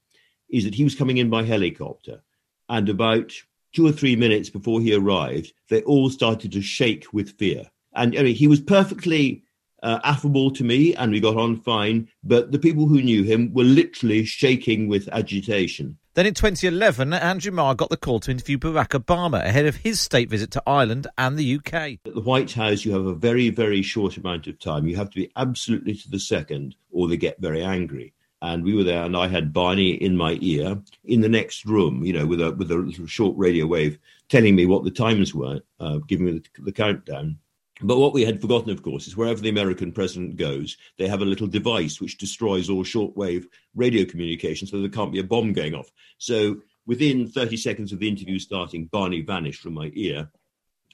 is 0.49 0.65
that 0.65 0.75
he 0.75 0.85
was 0.85 0.95
coming 0.95 1.17
in 1.17 1.29
by 1.29 1.43
helicopter. 1.43 2.23
And 2.69 2.89
about 2.89 3.33
two 3.73 3.87
or 3.87 3.93
three 3.93 4.17
minutes 4.17 4.51
before 4.51 4.81
he 4.81 4.95
arrived, 4.95 5.53
they 5.69 5.83
all 5.83 6.11
started 6.11 6.53
to 6.53 6.63
shake 6.63 7.13
with 7.13 7.39
fear. 7.39 7.71
And 7.95 8.19
I 8.19 8.23
mean, 8.23 8.35
he 8.35 8.47
was 8.47 8.61
perfectly 8.61 9.45
uh, 9.83 9.99
affable 10.05 10.51
to 10.53 10.65
me 10.65 10.95
and 10.95 11.13
we 11.13 11.21
got 11.21 11.37
on 11.37 11.57
fine, 11.57 12.09
but 12.23 12.53
the 12.53 12.59
people 12.59 12.87
who 12.87 13.03
knew 13.03 13.23
him 13.23 13.53
were 13.53 13.65
literally 13.65 14.25
shaking 14.25 14.89
with 14.89 15.09
agitation. 15.09 15.99
Then 16.15 16.27
in 16.27 16.35
2011, 16.35 17.15
Andrew 17.15 17.53
Marr 17.53 17.75
got 17.75 17.89
the 17.89 17.97
call 17.97 18.21
to 18.21 18.31
interview 18.31 18.59
Barack 18.59 18.89
Obama 18.89 19.43
ahead 19.43 19.65
of 19.65 19.77
his 19.77 19.99
state 19.99 20.29
visit 20.29 20.51
to 20.51 20.63
Ireland 20.67 21.07
and 21.17 21.39
the 21.39 21.57
UK. 21.57 21.73
At 21.73 22.15
the 22.15 22.21
White 22.21 22.53
House, 22.53 22.85
you 22.85 22.93
have 22.93 23.07
a 23.07 23.15
very, 23.15 23.49
very 23.49 23.81
short 23.81 24.19
amount 24.19 24.47
of 24.47 24.59
time. 24.59 24.87
You 24.87 24.97
have 24.97 25.09
to 25.09 25.17
be 25.17 25.33
absolutely 25.37 25.95
to 25.95 26.11
the 26.11 26.21
second, 26.21 26.77
or 26.91 27.09
they 27.09 27.17
get 27.17 27.41
very 27.41 27.63
angry 27.63 28.13
and 28.43 28.65
we 28.65 28.75
were 28.75 28.83
there, 28.83 29.05
and 29.05 29.17
I 29.17 29.29
had 29.29 29.53
Barney 29.53 29.91
in 29.91 30.17
my 30.17 30.37
ear 30.41 30.77
in 31.05 31.21
the 31.21 31.29
next 31.29 31.65
room, 31.65 32.05
you 32.05 32.13
know, 32.13 32.27
with 32.27 32.41
a 32.41 32.51
with 32.53 32.71
a 32.73 33.07
short 33.07 33.37
radio 33.39 33.67
wave 33.67 33.99
telling 34.29 34.57
me 34.57 34.67
what 34.67 34.83
the 34.83 34.91
times 34.91 35.33
were, 35.33 35.61
uh, 35.79 35.99
giving 36.09 36.27
me 36.27 36.33
the, 36.33 36.63
the 36.63 36.73
countdown. 36.73 37.39
But 37.81 37.99
what 37.99 38.13
we 38.13 38.25
had 38.25 38.41
forgotten, 38.41 38.71
of 38.71 38.83
course, 38.83 39.07
is 39.07 39.17
wherever 39.17 39.41
the 39.41 39.49
American 39.49 39.93
president 39.93 40.37
goes, 40.37 40.77
they 40.99 41.07
have 41.07 41.23
a 41.23 41.27
little 41.27 41.47
device 41.47 42.01
which 42.01 42.19
destroys 42.19 42.69
all 42.69 42.85
shortwave 42.85 43.47
radio 43.75 44.05
communication, 44.05 44.67
so 44.67 44.81
there 44.81 44.89
can't 44.89 45.13
be 45.13 45.21
a 45.21 45.25
bomb 45.25 45.53
going 45.53 45.75
off. 45.75 45.91
So 46.19 46.63
within 46.85 47.29
30 47.29 47.57
seconds 47.57 47.93
of 47.93 48.01
the 48.01 48.09
interview 48.09 48.41
starting, 48.41 48.87
Barney 48.87 49.23
vanished 49.23 49.63
from 49.63 49.75
my 49.75 49.91
ear. 49.95 50.29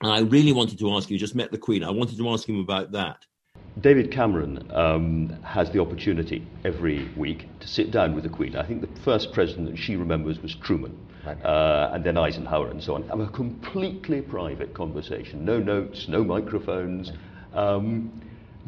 And 0.03 0.13
I 0.13 0.21
really 0.21 0.53
wanted 0.53 0.79
to 0.79 0.95
ask 0.95 1.11
you, 1.11 1.19
just 1.19 1.35
met 1.35 1.51
the 1.51 1.59
Queen, 1.59 1.83
I 1.83 1.91
wanted 1.91 2.19
to 2.19 2.29
ask 2.29 2.49
him 2.49 2.61
about 2.61 2.93
that. 2.93 3.25
David 3.81 4.11
Cameron 4.11 4.69
um, 4.73 5.29
has 5.45 5.71
the 5.71 5.81
opportunity 5.81 6.45
every 6.65 7.09
week 7.17 7.47
to 7.61 7.69
sit 7.69 7.91
down 7.91 8.15
with 8.15 8.25
the 8.25 8.31
Queen. 8.31 8.57
I 8.57 8.67
think 8.67 8.81
the 8.81 9.01
first 9.03 9.33
president 9.33 9.71
that 9.71 9.77
she 9.77 9.95
remembers 9.95 10.41
was 10.41 10.55
Truman, 10.57 10.99
uh, 11.25 11.91
and 11.93 12.03
then 12.03 12.17
Eisenhower, 12.17 12.71
and 12.71 12.83
so 12.83 12.95
on. 12.95 13.07
Have 13.09 13.21
a 13.21 13.29
completely 13.29 14.21
private 14.21 14.75
conversation, 14.75 15.45
no 15.45 15.59
notes, 15.59 16.09
no 16.09 16.25
microphones. 16.25 17.13
Um, 17.55 18.11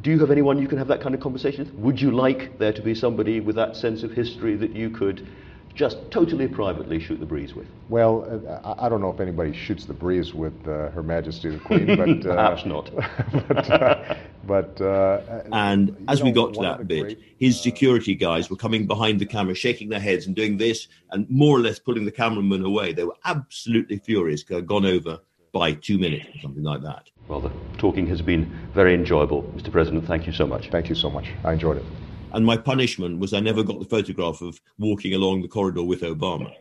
do 0.03 0.11
you 0.11 0.19
have 0.21 0.31
anyone 0.31 0.59
you 0.59 0.69
can 0.69 0.79
have 0.79 0.89
that 0.89 1.01
kind 1.01 1.15
of 1.15 1.21
conversation 1.21 1.65
with? 1.65 1.75
Would 1.75 2.01
you 2.01 2.13
like 2.13 2.59
there 2.59 2.73
to 2.73 2.83
be 2.83 2.95
somebody 2.95 3.41
with 3.41 3.57
that 3.57 3.77
sense 3.77 4.03
of 4.03 4.13
history 4.13 4.57
that 4.57 4.75
you 4.75 4.91
could 4.91 5.27
just 5.75 5.99
totally 6.11 6.49
privately 6.49 7.01
shoot 7.01 7.21
the 7.21 7.27
breeze 7.27 7.55
with? 7.55 7.67
Well, 7.89 8.43
uh, 8.49 8.75
I 8.79 8.89
don't 8.89 9.01
know 9.01 9.11
if 9.11 9.21
anybody 9.21 9.53
shoots 9.53 9.85
the 9.87 9.93
breeze 9.93 10.35
with 10.35 10.55
uh, 10.67 10.91
Her 10.91 11.03
Majesty 11.03 11.51
the 11.51 11.59
Queen, 11.59 11.87
but 11.97 12.09
uh, 12.31 12.35
perhaps 12.35 12.65
not. 12.65 12.91
but, 13.49 13.71
uh, 13.71 14.15
but 14.45 14.81
uh, 14.81 15.21
and 15.53 15.97
as 16.09 16.21
know, 16.21 16.27
we 16.27 16.33
got 16.33 16.55
to 16.55 16.61
that 16.61 16.87
bit, 16.87 17.03
great, 17.03 17.21
his 17.39 17.61
security 17.61 18.15
guys 18.15 18.51
were 18.51 18.57
coming 18.57 18.87
behind 18.87 19.21
the 19.21 19.27
camera, 19.27 19.55
shaking 19.55 19.89
their 19.89 20.01
heads 20.01 20.27
and 20.27 20.35
doing 20.35 20.57
this, 20.57 20.89
and 21.11 21.29
more 21.31 21.57
or 21.57 21.61
less 21.61 21.79
pulling 21.79 22.05
the 22.05 22.13
cameraman 22.13 22.65
away. 22.65 22.93
They 22.93 23.05
were 23.05 23.17
absolutely 23.25 23.99
furious. 23.99 24.43
Gone 24.43 24.87
over 24.87 25.21
by 25.53 25.73
two 25.73 25.99
minutes 25.99 26.27
or 26.35 26.41
something 26.41 26.63
like 26.63 26.83
that. 26.83 27.11
Well, 27.29 27.41
the 27.41 27.51
talking 27.79 28.07
has 28.09 28.23
been 28.23 28.51
very 28.75 28.95
enjoyable, 28.95 29.43
Mr. 29.57 29.71
President. 29.71 30.07
Thank 30.07 30.27
you 30.27 30.33
so 30.33 30.47
much. 30.47 30.69
Thank 30.71 30.89
you 30.89 30.95
so 30.95 31.11
much. 31.11 31.29
I 31.45 31.53
enjoyed 31.53 31.77
it. 31.77 31.85
And 32.33 32.47
my 32.47 32.57
punishment 32.57 33.19
was 33.19 33.33
I 33.33 33.41
never 33.41 33.63
got 33.63 33.81
the 33.81 33.87
photograph 33.87 34.41
of 34.41 34.61
walking 34.79 35.15
along 35.15 35.43
the 35.43 35.49
corridor 35.49 35.83
with 35.83 36.03
Obama. 36.03 36.53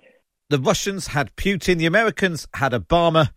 The 0.50 0.60
Russians 0.60 1.08
had 1.08 1.36
Putin, 1.36 1.78
the 1.78 1.86
Americans 1.86 2.48
had 2.56 2.72
Obama. 2.72 3.32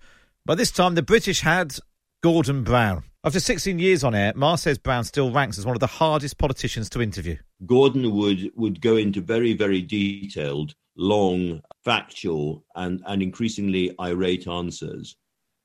By 0.47 0.55
this 0.55 0.71
time, 0.71 0.95
the 0.95 1.03
British 1.03 1.41
had 1.41 1.77
Gordon 2.23 2.65
Brown. 2.65 3.05
After 3.25 3.39
16 3.39 3.79
years 3.79 4.03
on 4.03 4.17
air, 4.17 4.33
Marr 4.35 4.59
says 4.59 4.79
Brown 4.79 5.05
still 5.05 5.31
ranks 5.31 5.57
as 5.57 5.65
one 5.65 5.77
of 5.77 5.81
the 5.81 5.87
hardest 5.87 6.39
politicians 6.39 6.91
to 6.91 7.01
interview. 7.01 7.37
Gordon 7.65 8.17
would, 8.17 8.51
would 8.57 8.81
go 8.81 8.97
into 8.97 9.21
very, 9.21 9.53
very 9.53 9.81
detailed, 9.81 10.75
long, 10.97 11.63
factual, 11.85 12.65
and, 12.75 13.01
and 13.07 13.23
increasingly 13.23 13.95
irate 14.01 14.49
answers 14.49 15.15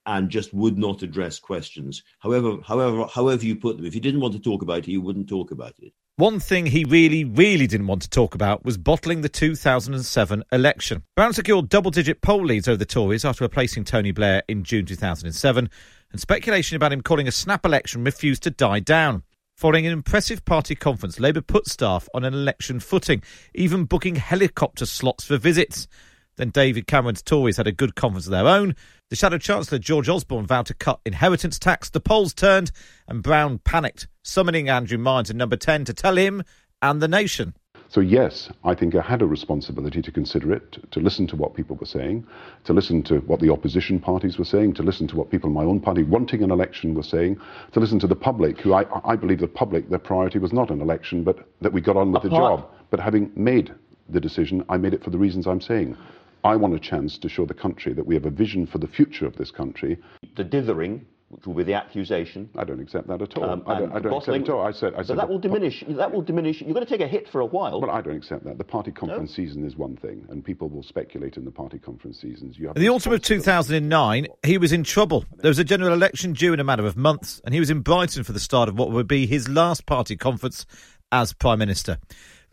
and 0.06 0.30
just 0.30 0.54
would 0.54 0.78
not 0.78 1.02
address 1.02 1.40
questions. 1.40 2.04
However, 2.20 2.58
however, 2.64 3.08
however 3.12 3.44
you 3.44 3.56
put 3.56 3.78
them, 3.78 3.88
if 3.88 3.94
he 3.96 4.00
didn't 4.00 4.22
want 4.22 4.36
to 4.36 4.40
talk 4.40 4.62
about 4.62 4.80
it, 4.80 4.86
he 4.86 5.00
wouldn't 5.00 5.28
talk 5.28 5.50
about 5.50 5.74
it. 5.80 5.94
One 6.18 6.40
thing 6.40 6.66
he 6.68 6.84
really, 6.84 7.26
really 7.26 7.68
didn't 7.68 7.88
want 7.88 8.02
to 8.04 8.10
talk 8.10 8.34
about 8.34 8.66
was 8.66 8.78
bottling 8.78 9.22
the 9.22 9.30
2007 9.30 10.44
election. 10.52 11.04
Brown 11.16 11.34
secured 11.34 11.70
double 11.70 11.92
digit 11.92 12.22
poll 12.22 12.44
leads 12.44 12.68
over 12.68 12.78
the 12.78 12.86
Tories 12.86 13.26
after 13.26 13.44
replacing 13.44 13.84
Tony 13.84 14.12
Blair 14.12 14.42
in 14.48 14.64
June 14.64 14.86
2007, 14.86 15.70
and 16.12 16.20
speculation 16.20 16.76
about 16.76 16.94
him 16.94 17.02
calling 17.02 17.28
a 17.28 17.32
snap 17.32 17.66
election 17.66 18.04
refused 18.04 18.44
to 18.44 18.52
die 18.52 18.80
down. 18.80 19.24
Following 19.56 19.88
an 19.88 19.94
impressive 19.94 20.46
party 20.46 20.76
conference, 20.76 21.20
Labour 21.20 21.42
put 21.42 21.68
staff 21.68 22.08
on 22.14 22.24
an 22.24 22.34
election 22.34 22.80
footing, 22.80 23.24
even 23.56 23.86
booking 23.86 24.16
helicopter 24.16 24.86
slots 24.86 25.26
for 25.26 25.38
visits. 25.38 25.88
Then 26.36 26.50
David 26.50 26.86
Cameron's 26.86 27.24
Tories 27.24 27.58
had 27.58 27.66
a 27.66 27.72
good 27.72 27.96
conference 27.96 28.28
of 28.28 28.32
their 28.32 28.46
own, 28.46 28.76
the 29.10 29.16
Shadow 29.16 29.38
Chancellor 29.38 29.80
George 29.80 30.10
Osborne 30.10 30.46
vowed 30.46 30.66
to 30.66 30.74
cut 30.74 31.00
inheritance 31.06 31.58
tax. 31.58 31.90
The 31.90 32.02
polls 32.02 32.34
turned 32.34 32.72
and 33.08 33.24
Brown 33.24 33.60
panicked, 33.60 34.08
summoning 34.22 34.68
Andrew 34.68 34.98
Marr 34.98 35.24
to 35.24 35.34
number 35.34 35.56
10 35.56 35.86
to 35.86 35.94
tell 35.94 36.18
him 36.18 36.44
and 36.82 37.02
the 37.02 37.08
nation. 37.08 37.56
So, 37.90 38.02
yes, 38.02 38.50
I 38.66 38.76
think 38.76 38.96
I 38.96 39.02
had 39.02 39.22
a 39.22 39.26
responsibility 39.26 40.02
to 40.02 40.12
consider 40.12 40.52
it, 40.54 40.78
to 40.92 41.00
listen 41.00 41.26
to 41.28 41.38
what 41.38 41.56
people 41.56 41.78
were 41.78 41.86
saying, 41.86 42.28
to 42.66 42.74
listen 42.74 43.02
to 43.04 43.20
what 43.20 43.40
the 43.40 43.50
opposition 43.50 44.00
parties 44.00 44.38
were 44.38 44.46
saying, 44.46 44.74
to 44.74 44.84
listen 44.84 45.08
to 45.08 45.16
what 45.16 45.32
people 45.32 45.50
in 45.50 45.54
my 45.54 45.64
own 45.64 45.80
party 45.80 46.04
wanting 46.04 46.44
an 46.44 46.52
election 46.52 46.94
were 46.94 47.04
saying, 47.04 47.40
to 47.72 47.80
listen 47.80 47.98
to 48.00 48.08
the 48.08 48.16
public, 48.16 48.60
who 48.60 48.74
I, 48.74 48.86
I 49.10 49.16
believe 49.16 49.40
the 49.40 49.48
public, 49.48 49.90
their 49.90 50.00
priority 50.00 50.38
was 50.38 50.52
not 50.52 50.70
an 50.70 50.82
election, 50.82 51.24
but 51.24 51.48
that 51.62 51.72
we 51.72 51.80
got 51.80 51.96
on 51.96 52.12
with 52.12 52.26
Apart. 52.26 52.32
the 52.32 52.38
job. 52.38 52.70
But 52.90 53.00
having 53.00 53.32
made 53.36 53.74
the 54.10 54.20
decision, 54.20 54.66
I 54.68 54.78
made 54.78 54.94
it 54.94 55.04
for 55.04 55.10
the 55.10 55.18
reasons 55.18 55.48
I'm 55.48 55.62
saying. 55.62 55.96
I 56.44 56.56
want 56.56 56.74
a 56.74 56.80
chance 56.80 57.18
to 57.18 57.30
show 57.30 57.46
the 57.46 57.54
country 57.54 57.94
that 57.94 58.06
we 58.06 58.16
have 58.16 58.26
a 58.26 58.30
vision 58.30 58.68
for 58.68 58.78
the 58.78 58.88
future 58.88 59.26
of 59.26 59.36
this 59.38 59.52
country. 59.52 59.98
The 60.36 60.44
dithering, 60.44 61.06
which 61.30 61.46
will 61.46 61.54
be 61.54 61.64
the 61.64 61.74
accusation. 61.74 62.50
I 62.56 62.64
don't 62.64 62.80
accept 62.80 63.08
that 63.08 63.22
at 63.22 63.38
all. 63.38 63.50
Um, 63.50 63.64
I 63.68 63.80
don't, 63.80 63.92
I 63.92 64.00
don't 64.00 64.14
accept 64.14 64.38
it 64.38 64.42
at 64.44 64.50
all. 64.50 64.66
I 64.66 64.72
said, 64.72 64.94
I 64.96 65.04
said 65.04 65.18
that 65.18 65.28
will 65.28 65.40
diminish. 65.40 65.84
That 65.88 66.12
will 66.12 66.22
diminish. 66.22 66.62
You're 66.62 66.74
going 66.74 66.86
to 66.86 66.90
take 66.90 67.02
a 67.02 67.08
hit 67.08 67.28
for 67.28 67.42
a 67.42 67.46
while. 67.46 67.82
But 67.82 67.90
I 67.90 68.02
don't 68.02 68.16
accept 68.16 68.46
that. 68.46 68.58
The 68.58 68.64
party 68.64 68.92
conference 68.92 69.32
no? 69.32 69.44
season 69.44 69.66
is 69.66 69.76
one 69.76 69.98
thing, 69.98 70.26
and 70.30 70.44
people 70.44 70.70
will 70.70 70.84
speculate 70.84 71.36
in 71.36 71.44
the 71.44 71.52
party 71.52 71.80
conference 71.80 72.22
seasons. 72.22 72.58
You 72.58 72.68
have 72.68 72.78
in 72.78 72.82
the 72.82 72.90
autumn 72.90 73.12
of 73.12 73.22
2009, 73.22 74.28
he 74.46 74.58
was 74.58 74.72
in 74.72 74.84
trouble. 74.86 75.26
There 75.38 75.50
was 75.50 75.60
a 75.60 75.66
general 75.66 75.94
election 75.94 76.32
due 76.32 76.54
in 76.54 76.62
a 76.62 76.64
matter 76.64 76.86
of 76.86 76.96
months, 76.96 77.42
and 77.44 77.54
he 77.54 77.60
was 77.60 77.70
in 77.70 77.82
Brighton 77.82 78.24
for 78.24 78.32
the 78.32 78.40
start 78.40 78.70
of 78.70 78.78
what 78.78 78.92
would 78.92 79.08
be 79.08 79.28
his 79.28 79.50
last 79.50 79.86
party 79.86 80.16
conference 80.16 80.66
as 81.12 81.34
prime 81.34 81.60
minister. 81.60 81.98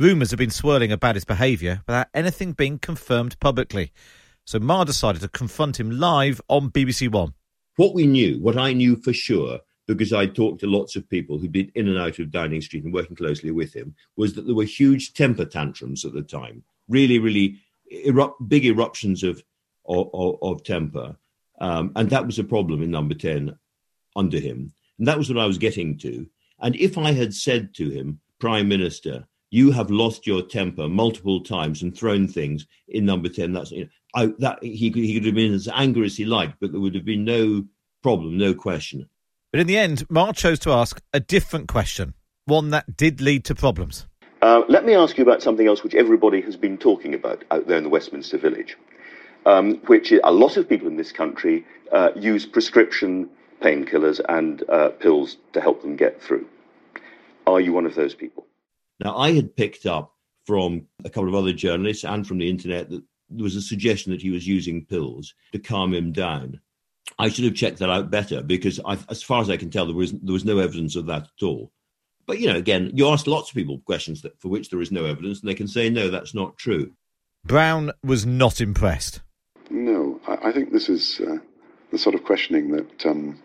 Rumours 0.00 0.30
have 0.30 0.38
been 0.38 0.50
swirling 0.50 0.90
about 0.90 1.14
his 1.14 1.24
behaviour 1.24 1.82
without 1.86 2.08
anything 2.12 2.52
being 2.52 2.80
confirmed 2.80 3.38
publicly. 3.38 3.92
So 4.44 4.58
Marr 4.58 4.84
decided 4.84 5.22
to 5.22 5.28
confront 5.28 5.78
him 5.78 5.92
live 5.92 6.40
on 6.48 6.70
BBC 6.70 7.08
One. 7.08 7.34
What 7.76 7.94
we 7.94 8.06
knew, 8.06 8.40
what 8.40 8.56
I 8.56 8.72
knew 8.72 8.96
for 8.96 9.12
sure, 9.12 9.60
because 9.86 10.12
I 10.12 10.26
talked 10.26 10.60
to 10.60 10.66
lots 10.66 10.96
of 10.96 11.08
people 11.08 11.38
who'd 11.38 11.52
been 11.52 11.72
in 11.74 11.88
and 11.88 11.98
out 11.98 12.18
of 12.18 12.30
Downing 12.30 12.60
Street 12.60 12.84
and 12.84 12.94
working 12.94 13.16
closely 13.16 13.50
with 13.50 13.74
him, 13.74 13.94
was 14.16 14.34
that 14.34 14.46
there 14.46 14.54
were 14.54 14.64
huge 14.64 15.12
temper 15.12 15.44
tantrums 15.44 16.04
at 16.04 16.12
the 16.12 16.22
time. 16.22 16.62
Really, 16.88 17.18
really 17.18 17.58
big 18.46 18.64
eruptions 18.64 19.22
of, 19.22 19.42
of, 19.86 20.38
of 20.40 20.64
temper. 20.64 21.16
Um, 21.60 21.92
and 21.96 22.10
that 22.10 22.26
was 22.26 22.38
a 22.38 22.44
problem 22.44 22.82
in 22.82 22.90
number 22.90 23.14
10 23.14 23.56
under 24.16 24.38
him. 24.38 24.72
And 24.98 25.08
that 25.08 25.18
was 25.18 25.28
what 25.28 25.42
I 25.42 25.46
was 25.46 25.58
getting 25.58 25.98
to. 25.98 26.26
And 26.60 26.76
if 26.76 26.96
I 26.96 27.12
had 27.12 27.34
said 27.34 27.74
to 27.74 27.90
him, 27.90 28.20
Prime 28.38 28.68
Minister, 28.68 29.26
you 29.50 29.70
have 29.70 29.90
lost 29.90 30.26
your 30.26 30.42
temper 30.42 30.88
multiple 30.88 31.40
times 31.40 31.82
and 31.82 31.96
thrown 31.96 32.26
things 32.26 32.66
in 32.88 33.04
number 33.04 33.28
10 33.28 33.52
that's 33.52 33.70
you 33.70 33.84
know, 33.84 33.90
I, 34.14 34.26
that 34.38 34.62
he 34.62 34.90
could, 34.90 35.02
he 35.02 35.14
could 35.14 35.26
have 35.26 35.34
been 35.34 35.54
as 35.54 35.68
angry 35.72 36.06
as 36.06 36.16
he 36.16 36.24
liked 36.24 36.54
but 36.60 36.72
there 36.72 36.80
would 36.80 36.94
have 36.94 37.04
been 37.04 37.24
no 37.24 37.64
problem 38.02 38.36
no 38.36 38.54
question. 38.54 39.08
But 39.52 39.60
in 39.60 39.66
the 39.66 39.78
end 39.78 40.04
Mark 40.10 40.36
chose 40.36 40.58
to 40.60 40.72
ask 40.72 41.00
a 41.12 41.20
different 41.20 41.68
question 41.68 42.14
one 42.46 42.70
that 42.70 42.96
did 42.96 43.20
lead 43.20 43.44
to 43.46 43.54
problems. 43.54 44.06
Uh, 44.42 44.62
let 44.68 44.84
me 44.84 44.94
ask 44.94 45.16
you 45.16 45.24
about 45.24 45.42
something 45.42 45.66
else 45.66 45.82
which 45.82 45.94
everybody 45.94 46.42
has 46.42 46.56
been 46.56 46.76
talking 46.76 47.14
about 47.14 47.44
out 47.50 47.66
there 47.66 47.78
in 47.78 47.84
the 47.84 47.88
westminster 47.88 48.36
village 48.36 48.76
um, 49.46 49.76
which 49.86 50.12
a 50.12 50.30
lot 50.30 50.56
of 50.56 50.68
people 50.68 50.88
in 50.88 50.96
this 50.96 51.12
country 51.12 51.64
uh, 51.92 52.10
use 52.16 52.46
prescription 52.46 53.28
painkillers 53.60 54.20
and 54.28 54.62
uh, 54.68 54.90
pills 54.90 55.36
to 55.52 55.60
help 55.60 55.82
them 55.82 55.96
get 55.96 56.20
through. 56.20 56.46
Are 57.46 57.60
you 57.60 57.72
one 57.72 57.86
of 57.86 57.94
those 57.94 58.14
people? 58.14 58.46
Now, 59.00 59.16
I 59.16 59.32
had 59.32 59.56
picked 59.56 59.86
up 59.86 60.12
from 60.46 60.86
a 61.04 61.10
couple 61.10 61.28
of 61.28 61.34
other 61.34 61.52
journalists 61.52 62.04
and 62.04 62.26
from 62.26 62.38
the 62.38 62.48
internet 62.48 62.90
that 62.90 63.02
there 63.36 63.44
was 63.44 63.56
a 63.56 63.62
suggestion 63.62 64.12
that 64.12 64.22
he 64.22 64.30
was 64.30 64.46
using 64.46 64.84
pills 64.84 65.34
to 65.52 65.58
calm 65.58 65.92
him 65.92 66.12
down. 66.12 66.60
I 67.18 67.28
should 67.28 67.44
have 67.44 67.54
checked 67.54 67.78
that 67.78 67.90
out 67.90 68.10
better 68.10 68.42
because, 68.42 68.80
I, 68.84 68.98
as 69.08 69.22
far 69.22 69.40
as 69.40 69.50
I 69.50 69.56
can 69.56 69.70
tell, 69.70 69.86
there 69.86 69.94
was 69.94 70.12
there 70.12 70.32
was 70.32 70.44
no 70.44 70.58
evidence 70.58 70.96
of 70.96 71.06
that 71.06 71.22
at 71.22 71.42
all. 71.42 71.70
But 72.26 72.40
you 72.40 72.50
know, 72.50 72.56
again, 72.56 72.90
you 72.94 73.08
ask 73.08 73.26
lots 73.26 73.50
of 73.50 73.54
people 73.54 73.78
questions 73.84 74.22
that, 74.22 74.40
for 74.40 74.48
which 74.48 74.70
there 74.70 74.80
is 74.80 74.90
no 74.90 75.04
evidence, 75.04 75.40
and 75.40 75.48
they 75.48 75.54
can 75.54 75.68
say 75.68 75.90
no, 75.90 76.08
that's 76.08 76.34
not 76.34 76.56
true. 76.56 76.92
Brown 77.44 77.92
was 78.02 78.24
not 78.24 78.60
impressed. 78.60 79.20
No, 79.70 80.20
I, 80.26 80.48
I 80.48 80.52
think 80.52 80.72
this 80.72 80.88
is 80.88 81.20
uh, 81.20 81.38
the 81.90 81.98
sort 81.98 82.14
of 82.14 82.24
questioning 82.24 82.70
that 82.72 83.06
um, 83.06 83.42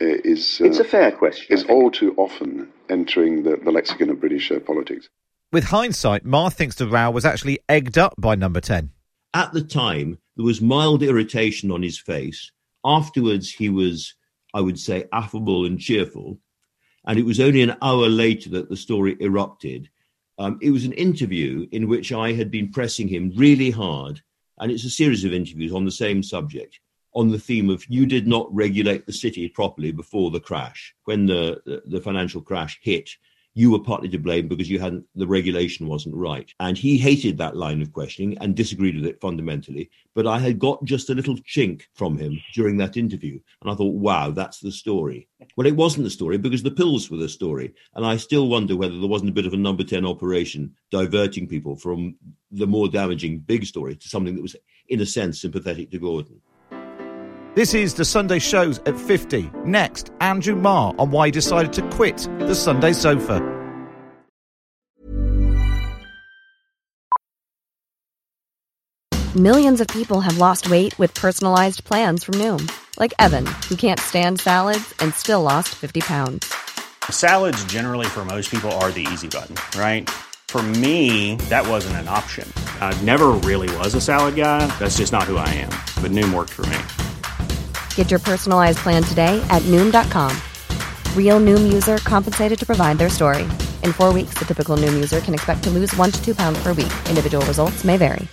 is. 0.00 0.60
Uh, 0.60 0.66
it's 0.66 0.78
a 0.78 0.84
fair 0.84 1.10
question. 1.10 1.46
Is 1.50 1.64
all 1.64 1.90
too 1.90 2.14
often 2.16 2.72
entering 2.88 3.42
the, 3.42 3.56
the 3.56 3.72
lexicon 3.72 4.10
of 4.10 4.20
British 4.20 4.52
uh, 4.52 4.60
politics. 4.60 5.08
With 5.52 5.64
hindsight, 5.64 6.24
Marr 6.24 6.50
thinks 6.50 6.76
the 6.76 6.88
row 6.88 7.10
was 7.10 7.26
actually 7.26 7.58
egged 7.68 7.98
up 7.98 8.14
by 8.16 8.34
number 8.34 8.58
10. 8.58 8.90
At 9.34 9.52
the 9.52 9.62
time, 9.62 10.16
there 10.34 10.46
was 10.46 10.62
mild 10.62 11.02
irritation 11.02 11.70
on 11.70 11.82
his 11.82 11.98
face. 11.98 12.50
Afterwards, 12.82 13.50
he 13.50 13.68
was, 13.68 14.14
I 14.54 14.62
would 14.62 14.78
say, 14.78 15.04
affable 15.12 15.66
and 15.66 15.78
cheerful. 15.78 16.38
And 17.04 17.18
it 17.18 17.26
was 17.26 17.38
only 17.38 17.60
an 17.60 17.76
hour 17.82 18.08
later 18.08 18.48
that 18.50 18.70
the 18.70 18.78
story 18.78 19.14
erupted. 19.20 19.90
Um, 20.38 20.58
it 20.62 20.70
was 20.70 20.86
an 20.86 20.92
interview 20.92 21.68
in 21.70 21.86
which 21.86 22.12
I 22.12 22.32
had 22.32 22.50
been 22.50 22.72
pressing 22.72 23.08
him 23.08 23.32
really 23.36 23.70
hard. 23.70 24.22
And 24.58 24.72
it's 24.72 24.84
a 24.84 24.90
series 24.90 25.22
of 25.22 25.34
interviews 25.34 25.74
on 25.74 25.84
the 25.84 25.90
same 25.90 26.22
subject 26.22 26.80
on 27.14 27.30
the 27.30 27.38
theme 27.38 27.68
of 27.68 27.84
you 27.90 28.06
did 28.06 28.26
not 28.26 28.48
regulate 28.54 29.04
the 29.04 29.12
city 29.12 29.46
properly 29.46 29.92
before 29.92 30.30
the 30.30 30.40
crash. 30.40 30.94
When 31.04 31.26
the, 31.26 31.60
the, 31.66 31.82
the, 31.84 32.00
financial 32.00 32.40
crash 32.40 32.80
hit, 32.82 33.10
you 33.54 33.70
were 33.70 33.78
partly 33.78 34.08
to 34.08 34.18
blame 34.18 34.48
because 34.48 34.70
you 34.70 34.78
hadn't 34.78 35.04
the 35.14 35.26
regulation 35.26 35.86
wasn't 35.86 36.14
right. 36.14 36.52
And 36.60 36.76
he 36.76 36.96
hated 36.96 37.36
that 37.38 37.56
line 37.56 37.82
of 37.82 37.92
questioning 37.92 38.38
and 38.38 38.54
disagreed 38.54 38.96
with 38.96 39.06
it 39.06 39.20
fundamentally. 39.20 39.90
But 40.14 40.26
I 40.26 40.38
had 40.38 40.58
got 40.58 40.84
just 40.84 41.10
a 41.10 41.14
little 41.14 41.36
chink 41.36 41.82
from 41.94 42.16
him 42.16 42.40
during 42.54 42.76
that 42.78 42.96
interview. 42.96 43.38
And 43.60 43.70
I 43.70 43.74
thought, 43.74 43.94
wow, 43.94 44.30
that's 44.30 44.60
the 44.60 44.72
story. 44.72 45.28
Well, 45.56 45.66
it 45.66 45.76
wasn't 45.76 46.04
the 46.04 46.10
story 46.10 46.38
because 46.38 46.62
the 46.62 46.70
pills 46.70 47.10
were 47.10 47.18
the 47.18 47.28
story. 47.28 47.74
And 47.94 48.06
I 48.06 48.16
still 48.16 48.48
wonder 48.48 48.76
whether 48.76 48.98
there 48.98 49.08
wasn't 49.08 49.30
a 49.30 49.34
bit 49.34 49.46
of 49.46 49.54
a 49.54 49.58
number 49.58 49.84
10 49.84 50.06
operation 50.06 50.74
diverting 50.90 51.46
people 51.46 51.76
from 51.76 52.16
the 52.50 52.66
more 52.66 52.88
damaging 52.88 53.38
big 53.38 53.64
story 53.66 53.96
to 53.96 54.08
something 54.08 54.34
that 54.34 54.42
was, 54.42 54.56
in 54.88 55.00
a 55.00 55.06
sense, 55.06 55.40
sympathetic 55.40 55.90
to 55.90 55.98
Gordon. 55.98 56.40
This 57.54 57.74
is 57.74 57.92
the 57.92 58.04
Sunday 58.06 58.38
shows 58.38 58.78
at 58.86 58.98
50. 58.98 59.50
Next, 59.66 60.10
Andrew 60.22 60.56
Marr 60.56 60.94
on 60.98 61.10
why 61.10 61.26
he 61.26 61.30
decided 61.30 61.70
to 61.74 61.82
quit 61.90 62.26
the 62.38 62.54
Sunday 62.54 62.94
sofa. 62.94 63.42
Millions 69.36 69.82
of 69.82 69.88
people 69.88 70.22
have 70.22 70.38
lost 70.38 70.70
weight 70.70 70.98
with 70.98 71.12
personalized 71.12 71.84
plans 71.84 72.24
from 72.24 72.36
Noom, 72.36 72.72
like 72.98 73.12
Evan, 73.18 73.44
who 73.68 73.76
can't 73.76 74.00
stand 74.00 74.40
salads 74.40 74.94
and 75.00 75.12
still 75.12 75.42
lost 75.42 75.74
50 75.74 76.00
pounds. 76.00 76.54
Salads, 77.10 77.62
generally, 77.64 78.06
for 78.06 78.24
most 78.24 78.50
people, 78.50 78.72
are 78.80 78.90
the 78.90 79.06
easy 79.12 79.28
button, 79.28 79.56
right? 79.78 80.08
For 80.48 80.62
me, 80.62 81.36
that 81.50 81.66
wasn't 81.66 81.96
an 81.96 82.08
option. 82.08 82.50
I 82.80 82.98
never 83.02 83.28
really 83.28 83.74
was 83.76 83.94
a 83.94 84.00
salad 84.00 84.36
guy. 84.36 84.66
That's 84.78 84.96
just 84.96 85.12
not 85.12 85.24
who 85.24 85.36
I 85.36 85.48
am. 85.48 85.70
But 86.02 86.12
Noom 86.12 86.32
worked 86.32 86.50
for 86.50 86.66
me. 86.66 86.78
Get 87.94 88.10
your 88.10 88.20
personalized 88.20 88.80
plan 88.80 89.02
today 89.02 89.40
at 89.48 89.62
Noom.com. 89.62 90.36
Real 91.16 91.40
Noom 91.40 91.72
user 91.72 91.96
compensated 91.98 92.58
to 92.58 92.66
provide 92.66 92.98
their 92.98 93.08
story. 93.08 93.44
In 93.82 93.94
four 93.94 94.12
weeks, 94.12 94.34
the 94.38 94.44
typical 94.44 94.76
Noom 94.76 94.92
user 94.92 95.20
can 95.20 95.32
expect 95.32 95.64
to 95.64 95.70
lose 95.70 95.96
one 95.96 96.10
to 96.10 96.22
two 96.22 96.34
pounds 96.34 96.62
per 96.62 96.74
week. 96.74 96.92
Individual 97.08 97.46
results 97.46 97.82
may 97.82 97.96
vary. 97.96 98.28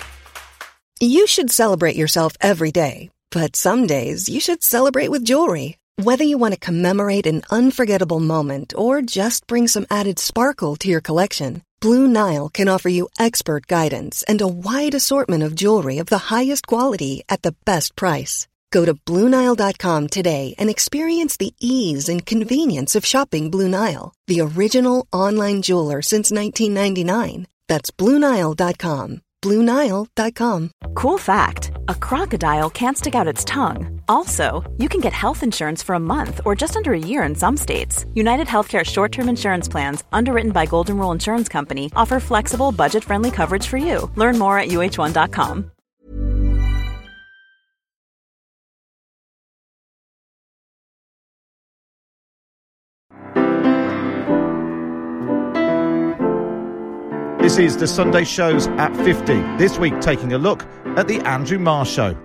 You 0.99 1.25
should 1.27 1.49
celebrate 1.49 1.95
yourself 1.95 2.33
every 2.41 2.71
day, 2.71 3.09
but 3.31 3.55
some 3.55 3.87
days 3.87 4.27
you 4.27 4.41
should 4.41 4.61
celebrate 4.61 5.09
with 5.09 5.23
jewelry. 5.23 5.77
Whether 5.95 6.25
you 6.25 6.37
want 6.37 6.55
to 6.55 6.59
commemorate 6.59 7.25
an 7.25 7.43
unforgettable 7.49 8.19
moment 8.19 8.73
or 8.75 9.01
just 9.01 9.47
bring 9.47 9.69
some 9.69 9.87
added 9.89 10.19
sparkle 10.19 10.75
to 10.77 10.89
your 10.89 10.99
collection, 10.99 11.63
Blue 11.79 12.05
Nile 12.05 12.49
can 12.49 12.67
offer 12.67 12.89
you 12.89 13.07
expert 13.17 13.65
guidance 13.67 14.23
and 14.23 14.41
a 14.41 14.47
wide 14.47 14.93
assortment 14.93 15.41
of 15.41 15.55
jewelry 15.55 15.99
of 15.99 16.07
the 16.07 16.17
highest 16.35 16.67
quality 16.67 17.23
at 17.29 17.43
the 17.43 17.55
best 17.63 17.95
price. 17.95 18.48
Go 18.71 18.85
to 18.85 18.93
BlueNile.com 18.93 20.07
today 20.07 20.55
and 20.57 20.69
experience 20.69 21.37
the 21.37 21.53
ease 21.59 22.09
and 22.09 22.25
convenience 22.25 22.95
of 22.95 23.05
shopping 23.05 23.51
Blue 23.51 23.67
Nile, 23.67 24.13
the 24.27 24.41
original 24.41 25.07
online 25.13 25.61
jeweler 25.61 26.01
since 26.01 26.31
1999. 26.31 27.47
That's 27.67 27.91
BlueNile.com. 27.91 29.21
BlueNile.com. 29.41 30.71
Cool 30.95 31.17
fact 31.17 31.71
a 31.87 31.95
crocodile 31.95 32.69
can't 32.69 32.97
stick 32.97 33.15
out 33.15 33.27
its 33.33 33.45
tongue. 33.45 34.01
Also, 34.09 34.69
you 34.77 34.89
can 34.89 34.99
get 34.99 35.13
health 35.13 35.43
insurance 35.43 35.81
for 35.81 35.95
a 35.95 35.99
month 35.99 36.41
or 36.45 36.55
just 36.55 36.75
under 36.75 36.93
a 36.93 36.99
year 36.99 37.23
in 37.23 37.35
some 37.35 37.55
states. 37.55 38.05
United 38.13 38.47
Healthcare 38.47 38.85
short 38.85 39.11
term 39.13 39.29
insurance 39.29 39.69
plans, 39.69 40.03
underwritten 40.11 40.51
by 40.51 40.65
Golden 40.65 40.97
Rule 40.97 41.13
Insurance 41.13 41.47
Company, 41.47 41.89
offer 41.95 42.19
flexible, 42.19 42.71
budget 42.71 43.03
friendly 43.03 43.31
coverage 43.31 43.65
for 43.65 43.77
you. 43.77 44.11
Learn 44.15 44.37
more 44.37 44.59
at 44.59 44.69
uh1.com. 44.69 45.71
This 57.49 57.57
is 57.57 57.77
the 57.77 57.87
Sunday 57.87 58.25
shows 58.25 58.67
at 58.67 58.95
50. 58.97 59.33
This 59.57 59.79
week, 59.79 59.99
taking 60.01 60.33
a 60.33 60.37
look 60.37 60.67
at 60.97 61.07
the 61.07 61.19
Andrew 61.21 61.57
Marr 61.57 61.83
Show. 61.83 62.15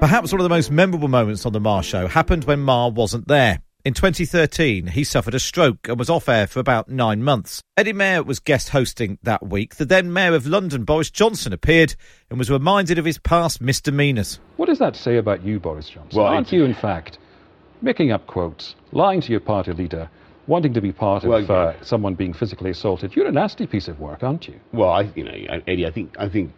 Perhaps 0.00 0.32
one 0.32 0.40
of 0.40 0.42
the 0.42 0.48
most 0.48 0.72
memorable 0.72 1.06
moments 1.06 1.46
on 1.46 1.52
the 1.52 1.60
Marr 1.60 1.84
Show 1.84 2.08
happened 2.08 2.42
when 2.42 2.58
Marr 2.58 2.90
wasn't 2.90 3.28
there. 3.28 3.60
In 3.84 3.94
2013, 3.94 4.88
he 4.88 5.04
suffered 5.04 5.36
a 5.36 5.38
stroke 5.38 5.86
and 5.86 6.00
was 6.00 6.10
off 6.10 6.28
air 6.28 6.48
for 6.48 6.58
about 6.58 6.88
nine 6.88 7.22
months. 7.22 7.62
Eddie 7.76 7.92
Mair 7.92 8.24
was 8.24 8.40
guest 8.40 8.70
hosting 8.70 9.18
that 9.22 9.46
week. 9.46 9.76
The 9.76 9.84
then 9.84 10.12
Mayor 10.12 10.34
of 10.34 10.48
London, 10.48 10.82
Boris 10.82 11.12
Johnson, 11.12 11.52
appeared 11.52 11.94
and 12.28 12.36
was 12.36 12.50
reminded 12.50 12.98
of 12.98 13.04
his 13.04 13.18
past 13.18 13.60
misdemeanours. 13.60 14.40
What 14.56 14.66
does 14.66 14.80
that 14.80 14.96
say 14.96 15.16
about 15.16 15.44
you, 15.44 15.60
Boris 15.60 15.88
Johnson? 15.88 16.18
Well, 16.18 16.26
Aren't 16.26 16.50
you, 16.50 16.64
in 16.64 16.74
fact, 16.74 17.18
making 17.82 18.10
up 18.10 18.26
quotes, 18.26 18.74
lying 18.90 19.20
to 19.20 19.30
your 19.30 19.38
party 19.38 19.72
leader, 19.72 20.10
wanting 20.46 20.74
to 20.74 20.80
be 20.80 20.92
part 20.92 21.24
Well, 21.24 21.38
of 21.38 21.50
uh, 21.50 21.82
someone 21.82 22.14
being 22.14 22.32
physically 22.32 22.70
assaulted? 22.70 23.14
You're 23.16 23.26
a 23.26 23.32
nasty 23.32 23.66
piece 23.66 23.88
of 23.88 24.00
work, 24.00 24.22
aren't 24.22 24.48
you? 24.48 24.60
Well, 24.72 24.90
I, 24.90 25.10
you 25.14 25.24
know, 25.24 25.32
Eddie, 25.66 25.86
I 25.86 25.90
think, 25.90 26.14
I 26.18 26.28
think 26.28 26.52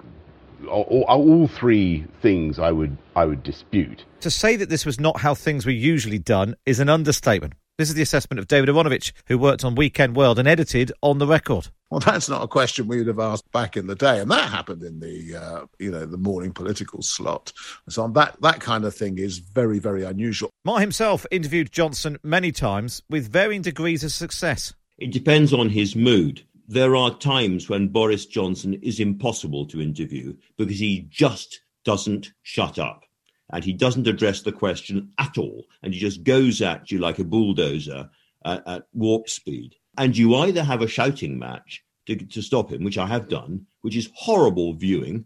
all, 0.69 1.05
all 1.09 1.49
three 1.49 2.07
things 2.23 2.59
I 2.59 2.73
would, 2.73 2.97
I 3.15 3.25
would 3.25 3.43
dispute. 3.43 4.05
To 4.21 4.31
say 4.31 4.57
that 4.57 4.69
this 4.69 4.87
was 4.87 4.99
not 4.99 5.21
how 5.21 5.35
things 5.35 5.67
were 5.67 5.73
usually 5.73 6.19
done 6.19 6.55
is 6.65 6.81
an 6.81 6.89
understatement. 6.89 7.55
This 7.79 7.91
is 7.91 7.95
the 7.95 8.03
assessment 8.03 8.39
of 8.39 8.49
David 8.49 8.71
Aaronovitch, 8.71 9.13
who 9.27 9.37
worked 9.37 9.63
on 9.63 9.75
Weekend 9.75 10.17
World 10.17 10.39
and 10.39 10.49
edited 10.49 10.93
On 11.03 11.19
the 11.19 11.27
Record. 11.27 11.69
Well, 11.91 12.01
that's 12.01 12.27
not 12.27 12.43
a 12.43 12.49
question 12.49 12.89
we 12.89 12.97
would 12.97 13.07
have 13.07 13.19
asked 13.19 13.53
back 13.53 13.77
in 13.77 13.87
the 13.87 13.95
day, 13.95 14.19
and 14.19 14.31
that 14.31 14.49
happened 14.49 14.83
in 14.83 14.99
the 14.99 15.37
uh, 15.37 15.67
you 15.79 15.91
know 15.91 16.07
the 16.07 16.17
morning 16.17 16.53
political 16.53 17.03
slot. 17.03 17.53
So 17.91 18.09
that 18.09 18.41
that 18.41 18.61
kind 18.61 18.87
of 18.87 18.95
thing 18.95 19.19
is 19.19 19.39
very 19.39 19.79
very 19.79 20.05
unusual. 20.05 20.49
Marr 20.65 20.81
himself 20.81 21.27
interviewed 21.31 21.71
Johnson 21.71 22.17
many 22.23 22.51
times 22.51 23.03
with 23.11 23.31
varying 23.31 23.61
degrees 23.61 24.03
of 24.03 24.11
success. 24.11 24.73
It 24.97 25.13
depends 25.13 25.53
on 25.53 25.69
his 25.69 25.95
mood. 25.95 26.47
There 26.67 26.97
are 26.97 27.15
times 27.19 27.69
when 27.69 27.89
Boris 27.89 28.25
Johnson 28.25 28.73
is 28.83 29.01
impossible 29.01 29.67
to 29.67 29.83
interview 29.83 30.35
because 30.57 30.79
he 30.79 31.07
just 31.11 31.61
doesn't 31.85 32.33
shut 32.43 32.79
up 32.79 33.06
and 33.53 33.65
he 33.65 33.73
doesn't 33.73 34.09
address 34.09 34.43
the 34.43 34.53
question 34.53 35.13
at 35.19 35.39
all. 35.39 35.67
And 35.83 35.95
he 35.95 36.01
just 36.01 36.25
goes 36.25 36.63
at 36.63 36.91
you 36.91 36.99
like 36.99 37.19
a 37.19 37.25
bulldozer 37.25 38.11
at, 38.45 38.67
at 38.67 38.87
warp 38.93 39.29
speed. 39.29 39.77
And 39.99 40.17
you 40.17 40.35
either 40.37 40.63
have 40.63 40.83
a 40.83 40.89
shouting 40.89 41.39
match 41.39 41.85
to, 42.07 42.17
to 42.17 42.43
stop 42.43 42.71
him, 42.71 42.85
which 42.85 42.99
I 42.99 43.07
have 43.07 43.29
done, 43.29 43.67
which 43.83 43.97
is 43.97 44.11
horrible 44.15 44.75
viewing, 44.75 45.25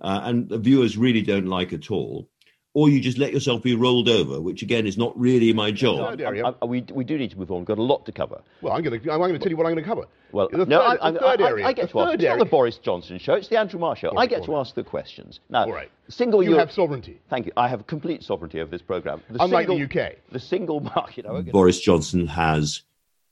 uh, 0.00 0.20
and 0.24 0.48
the 0.48 0.58
viewers 0.58 0.96
really 0.96 1.22
don't 1.22 1.46
like 1.46 1.72
at 1.72 1.90
all, 1.90 2.28
or 2.72 2.88
you 2.88 3.00
just 3.00 3.18
let 3.18 3.32
yourself 3.32 3.62
be 3.62 3.74
rolled 3.74 4.08
over, 4.08 4.40
which 4.40 4.62
again 4.62 4.86
is 4.86 4.96
not 4.96 5.18
really 5.18 5.52
my 5.52 5.72
job. 5.72 6.20
I- 6.20 6.24
I- 6.24 6.54
I- 6.62 6.64
we, 6.64 6.82
we 6.92 7.02
do 7.04 7.18
need 7.18 7.30
to 7.32 7.38
move 7.38 7.50
on. 7.50 7.58
We've 7.58 7.66
got 7.66 7.78
a 7.78 7.82
lot 7.82 8.06
to 8.06 8.12
cover. 8.12 8.40
Well, 8.62 8.72
I'm 8.72 8.82
going 8.82 9.00
to, 9.00 9.10
I'm 9.12 9.18
going 9.18 9.32
to 9.32 9.38
tell 9.40 9.50
you 9.50 9.56
what 9.56 9.66
I'm 9.66 9.72
going 9.72 9.82
to 9.82 9.88
cover. 9.88 10.04
Well, 10.30 10.48
The 10.52 10.58
no, 10.66 10.78
third- 10.78 10.98
I, 11.00 11.10
the 11.10 11.18
I- 11.18 11.20
third 11.36 11.42
I- 11.42 11.48
area, 11.48 11.66
I 11.66 11.72
get 11.72 11.82
the 11.88 11.92
to 11.92 12.00
ask. 12.00 12.10
third 12.12 12.14
It's 12.22 12.28
not 12.28 12.38
the 12.38 12.44
Boris 12.44 12.78
Johnson 12.78 13.18
show. 13.18 13.34
It's 13.34 13.48
the 13.48 13.58
Andrew 13.58 13.80
Marr 13.80 13.96
show. 13.96 14.08
All 14.10 14.18
I 14.20 14.26
get 14.26 14.40
all 14.40 14.46
to 14.46 14.52
right. 14.52 14.60
ask 14.60 14.74
the 14.76 14.84
questions. 14.84 15.40
Now, 15.48 15.64
All 15.64 15.72
right. 15.72 15.90
single 16.08 16.42
You 16.44 16.50
Euro- 16.50 16.60
have 16.60 16.72
sovereignty. 16.72 17.20
Thank 17.28 17.46
you. 17.46 17.52
I 17.56 17.66
have 17.66 17.86
complete 17.88 18.22
sovereignty 18.22 18.60
over 18.60 18.70
this 18.70 18.82
program. 18.82 19.20
The 19.30 19.42
Unlike 19.42 19.66
the 19.66 19.76
single, 19.76 20.02
UK. 20.02 20.12
The 20.30 20.38
single 20.40 20.80
market. 20.80 21.26
I 21.26 21.32
won't 21.32 21.46
get- 21.46 21.52
Boris 21.52 21.80
Johnson 21.80 22.28
has 22.28 22.82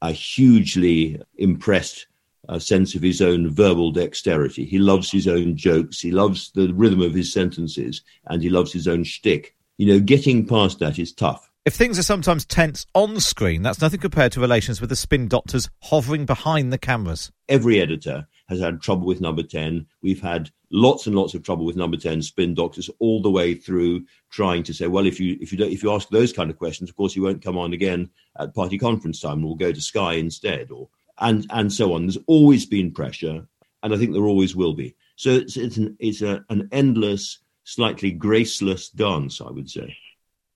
a 0.03 0.11
hugely 0.11 1.21
impressed 1.37 2.07
uh, 2.49 2.59
sense 2.59 2.95
of 2.95 3.03
his 3.03 3.21
own 3.21 3.51
verbal 3.51 3.93
dexterity. 3.93 4.65
He 4.65 4.79
loves 4.79 5.11
his 5.11 5.29
own 5.29 5.57
jokes. 5.57 6.01
He 6.01 6.11
loves 6.11 6.51
the 6.53 6.73
rhythm 6.75 7.01
of 7.01 7.15
his 7.15 7.33
sentences, 7.33 8.03
and 8.27 8.43
he 8.43 8.49
loves 8.49 8.73
his 8.73 8.89
own 8.89 9.05
shtick. 9.05 9.55
You 9.77 9.87
know, 9.87 10.01
getting 10.01 10.47
past 10.47 10.79
that 10.81 10.99
is 10.99 11.13
tough. 11.13 11.49
If 11.65 11.75
things 11.75 11.99
are 11.99 12.03
sometimes 12.03 12.47
tense 12.47 12.87
on 12.95 13.21
screen, 13.21 13.63
that's 13.63 13.83
nothing 13.83 14.01
compared 14.01 14.33
to 14.33 14.41
relations 14.41 14.81
with 14.81 14.89
the 14.89 14.97
spin 14.97 15.29
doctors 15.29 15.69
hovering 15.83 16.25
behind 16.25 16.73
the 16.73 16.79
cameras. 16.79 17.31
Every 17.49 17.81
editor 17.81 18.27
has 18.49 18.61
had 18.61 18.81
trouble 18.81 19.07
with 19.07 19.21
number 19.21 19.43
10. 19.43 19.87
We've 20.03 20.23
had 20.23 20.51
lots 20.71 21.07
and 21.07 21.15
lots 21.15 21.35
of 21.35 21.43
trouble 21.43 21.67
with 21.67 21.77
number 21.77 21.97
10 21.97 22.23
spin 22.23 22.55
doctors 22.55 22.89
all 22.99 23.21
the 23.21 23.31
way 23.31 23.55
through 23.55 24.07
trying 24.31 24.63
to 24.63 24.73
say, 24.73 24.87
well, 24.87 25.07
if 25.07 25.21
you 25.21 25.37
if 25.41 25.53
you 25.53 25.59
don't 25.59 25.71
if 25.71 25.83
you 25.83 25.93
ask 25.93 26.09
those 26.09 26.33
kind 26.33 26.51
of 26.51 26.59
questions, 26.59 26.89
of 26.89 26.97
course 26.97 27.15
you 27.15 27.23
won't 27.23 27.45
come 27.45 27.59
on 27.59 27.75
again 27.75 28.09
at 28.39 28.55
party 28.55 28.79
conference 28.79 29.21
time. 29.21 29.35
and 29.35 29.45
We'll 29.45 29.55
go 29.55 29.73
to 29.73 29.81
Sky 29.81 30.15
instead, 30.15 30.71
or 30.71 30.89
and 31.21 31.47
and 31.51 31.73
so 31.73 31.95
on. 31.95 32.07
There's 32.07 32.19
always 32.27 32.67
been 32.67 32.93
pressure, 32.93 33.47
and 33.83 33.95
I 33.95 33.97
think 33.97 34.13
there 34.13 34.27
always 34.27 34.55
will 34.55 34.75
be. 34.75 34.97
So 35.17 35.31
it's 35.31 35.57
it's 35.57 35.77
an 35.77 35.97
it's 35.99 36.23
a, 36.23 36.45
an 36.51 36.69
endless, 36.73 37.39
slightly 37.65 38.11
graceless 38.11 38.91
dance, 38.91 39.41
I 39.41 39.51
would 39.51 39.69
say. 39.71 39.97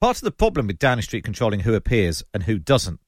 Part 0.01 0.17
of 0.17 0.23
the 0.23 0.33
problem 0.33 0.67
with 0.67 0.79
Downing 0.79 1.03
Street 1.03 1.25
controlling 1.25 1.61
who 1.61 1.75
appears 1.75 2.25
and 2.35 2.43
who 2.43 2.59
doesn't 2.59 3.01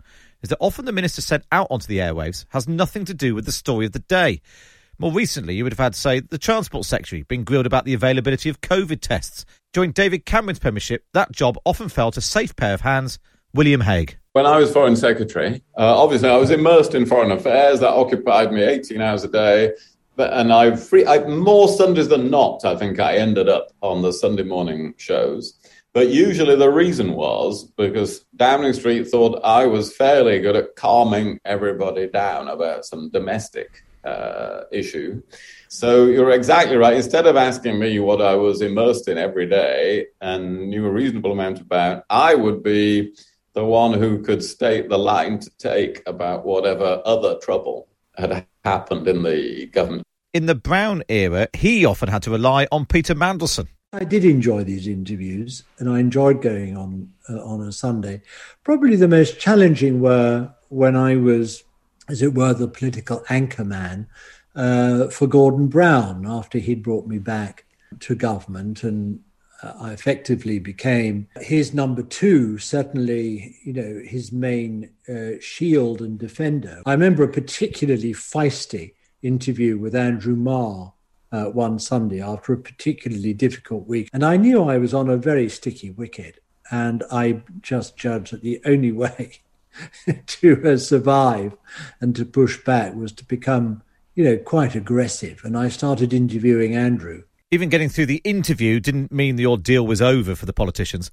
is 0.42 0.50
that 0.50 0.58
often 0.60 0.84
the 0.84 0.92
minister 0.92 1.22
sent 1.22 1.44
out 1.50 1.66
onto 1.70 1.86
the 1.86 1.98
airwaves 1.98 2.44
has 2.50 2.68
nothing 2.68 3.04
to 3.06 3.14
do 3.14 3.34
with 3.34 3.46
the 3.46 3.52
story 3.52 3.86
of 3.86 3.92
the 3.92 3.98
day. 3.98 4.40
More 4.98 5.10
recently, 5.10 5.56
you 5.56 5.64
would 5.64 5.72
have 5.72 5.78
had, 5.78 5.96
say, 5.96 6.20
the 6.20 6.38
Transport 6.38 6.84
Secretary 6.84 7.22
being 7.22 7.42
grilled 7.42 7.66
about 7.66 7.84
the 7.84 7.94
availability 7.94 8.48
of 8.48 8.60
COVID 8.60 9.00
tests. 9.00 9.44
During 9.72 9.90
David 9.90 10.24
Cameron's 10.24 10.60
premiership, 10.60 11.04
that 11.14 11.32
job 11.32 11.58
often 11.64 11.88
fell 11.88 12.12
to 12.12 12.20
safe 12.20 12.54
pair 12.54 12.74
of 12.74 12.82
hands, 12.82 13.18
William 13.54 13.80
Hague. 13.80 14.16
When 14.32 14.46
I 14.46 14.58
was 14.58 14.72
Foreign 14.72 14.96
Secretary, 14.96 15.62
uh, 15.78 16.02
obviously 16.02 16.28
I 16.28 16.36
was 16.36 16.50
immersed 16.50 16.94
in 16.94 17.06
foreign 17.06 17.30
affairs. 17.30 17.80
That 17.80 17.92
occupied 17.92 18.52
me 18.52 18.62
18 18.62 19.00
hours 19.00 19.22
a 19.22 19.28
day. 19.28 19.72
And 20.18 20.52
I 20.52 20.74
free 20.74 21.06
I, 21.06 21.24
more 21.24 21.68
Sundays 21.68 22.08
than 22.08 22.30
not. 22.30 22.64
I 22.64 22.76
think 22.76 22.98
I 22.98 23.16
ended 23.16 23.48
up 23.48 23.68
on 23.80 24.02
the 24.02 24.12
Sunday 24.12 24.42
morning 24.42 24.94
shows. 24.96 25.54
But 25.92 26.08
usually 26.08 26.56
the 26.56 26.70
reason 26.70 27.14
was 27.14 27.64
because 27.76 28.24
Downing 28.34 28.72
Street 28.72 29.06
thought 29.06 29.40
I 29.44 29.66
was 29.66 29.96
fairly 29.96 30.40
good 30.40 30.56
at 30.56 30.74
calming 30.74 31.38
everybody 31.44 32.08
down 32.08 32.48
about 32.48 32.84
some 32.84 33.10
domestic 33.10 33.84
uh, 34.04 34.62
issue. 34.72 35.22
So 35.68 36.06
you're 36.06 36.32
exactly 36.32 36.76
right. 36.76 36.94
Instead 36.94 37.26
of 37.26 37.36
asking 37.36 37.78
me 37.78 38.00
what 38.00 38.20
I 38.20 38.34
was 38.34 38.60
immersed 38.62 39.06
in 39.06 39.18
every 39.18 39.46
day 39.46 40.06
and 40.20 40.68
knew 40.68 40.86
a 40.86 40.90
reasonable 40.90 41.32
amount 41.32 41.60
about, 41.60 42.04
I 42.10 42.34
would 42.34 42.64
be 42.64 43.14
the 43.54 43.64
one 43.64 43.92
who 43.92 44.22
could 44.22 44.42
state 44.42 44.88
the 44.88 44.98
line 44.98 45.38
to 45.38 45.50
take 45.58 46.02
about 46.06 46.44
whatever 46.44 47.00
other 47.04 47.38
trouble 47.38 47.88
had 48.16 48.46
happened 48.64 49.08
in 49.08 49.22
the 49.22 49.66
government. 49.66 50.02
In 50.32 50.46
the 50.46 50.54
Brown 50.54 51.02
era, 51.08 51.48
he 51.52 51.84
often 51.84 52.08
had 52.08 52.22
to 52.24 52.30
rely 52.30 52.66
on 52.72 52.86
Peter 52.86 53.14
Mandelson. 53.14 53.68
I 53.92 54.02
did 54.02 54.24
enjoy 54.24 54.64
these 54.64 54.88
interviews, 54.88 55.62
and 55.78 55.88
I 55.88 56.00
enjoyed 56.00 56.42
going 56.42 56.76
on 56.76 57.12
uh, 57.28 57.44
on 57.44 57.60
a 57.60 57.70
Sunday. 57.70 58.22
Probably 58.64 58.96
the 58.96 59.06
most 59.06 59.38
challenging 59.38 60.00
were 60.00 60.52
when 60.68 60.96
I 60.96 61.14
was, 61.14 61.62
as 62.08 62.20
it 62.20 62.34
were, 62.34 62.52
the 62.52 62.66
political 62.66 63.22
anchor 63.28 63.64
man 63.64 64.08
uh, 64.56 65.06
for 65.08 65.28
Gordon 65.28 65.68
Brown 65.68 66.26
after 66.26 66.58
he'd 66.58 66.82
brought 66.82 67.06
me 67.06 67.18
back 67.18 67.66
to 68.00 68.16
government, 68.16 68.82
and 68.82 69.20
I 69.78 69.92
effectively 69.92 70.58
became 70.58 71.28
his 71.40 71.72
number 71.72 72.02
two. 72.02 72.58
Certainly, 72.58 73.56
you 73.64 73.72
know, 73.72 74.02
his 74.04 74.32
main 74.32 74.90
uh, 75.08 75.40
shield 75.40 76.00
and 76.00 76.18
defender. 76.18 76.82
I 76.86 76.92
remember 76.92 77.22
a 77.24 77.28
particularly 77.28 78.12
feisty 78.12 78.94
interview 79.22 79.78
with 79.78 79.94
Andrew 79.94 80.36
Marr 80.36 80.92
uh, 81.32 81.46
one 81.46 81.78
Sunday 81.78 82.20
after 82.20 82.52
a 82.52 82.58
particularly 82.58 83.34
difficult 83.34 83.88
week. 83.88 84.08
And 84.12 84.24
I 84.24 84.36
knew 84.36 84.62
I 84.64 84.78
was 84.78 84.94
on 84.94 85.08
a 85.08 85.16
very 85.16 85.48
sticky 85.48 85.90
wicket. 85.90 86.40
And 86.70 87.02
I 87.10 87.42
just 87.60 87.96
judged 87.96 88.32
that 88.32 88.42
the 88.42 88.60
only 88.64 88.92
way 89.04 89.40
to 90.26 90.72
uh, 90.72 90.76
survive 90.76 91.56
and 92.00 92.14
to 92.16 92.24
push 92.24 92.62
back 92.64 92.94
was 92.94 93.12
to 93.12 93.24
become, 93.24 93.82
you 94.14 94.24
know, 94.24 94.36
quite 94.36 94.74
aggressive. 94.74 95.40
And 95.44 95.56
I 95.56 95.68
started 95.68 96.12
interviewing 96.12 96.76
Andrew. 96.76 97.24
Even 97.50 97.68
getting 97.68 97.88
through 97.88 98.06
the 98.06 98.22
interview 98.24 98.80
didn't 98.80 99.12
mean 99.12 99.36
the 99.36 99.46
ordeal 99.46 99.86
was 99.86 100.00
over 100.00 100.34
for 100.34 100.46
the 100.46 100.52
politicians. 100.52 101.10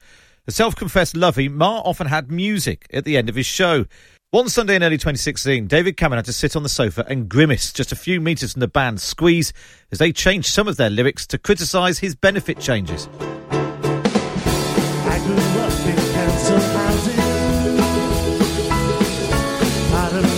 A 0.48 0.52
self 0.52 0.76
confessed 0.76 1.16
lovey, 1.16 1.50
Marr 1.50 1.82
often 1.86 2.08
had 2.08 2.32
music 2.32 2.88
at 2.92 3.06
the 3.06 3.18
end 3.18 3.30
of 3.30 3.36
his 3.36 3.46
show. 3.46 3.86
One 4.32 4.48
Sunday 4.48 4.76
in 4.76 4.84
early 4.84 4.98
2016, 4.98 5.68
David 5.68 5.98
Cameron 5.98 6.20
had 6.20 6.26
to 6.26 6.34
sit 6.34 6.56
on 6.56 6.64
the 6.64 6.70
sofa 6.70 7.06
and 7.10 7.28
grimace 7.28 7.74
just 7.74 7.92
a 7.92 7.98
few 7.98 8.22
metres 8.22 8.54
from 8.54 8.62
the 8.62 8.68
band 8.68 9.02
Squeeze 9.02 9.52
as 9.92 10.00
they 10.00 10.14
changed 10.14 10.48
some 10.48 10.70
of 10.70 10.78
their 10.78 10.90
lyrics 10.90 11.28
to 11.28 11.38
criticise 11.38 12.00
his 12.00 12.16
benefit 12.16 12.60
changes. 12.60 13.10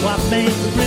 I 0.06 0.83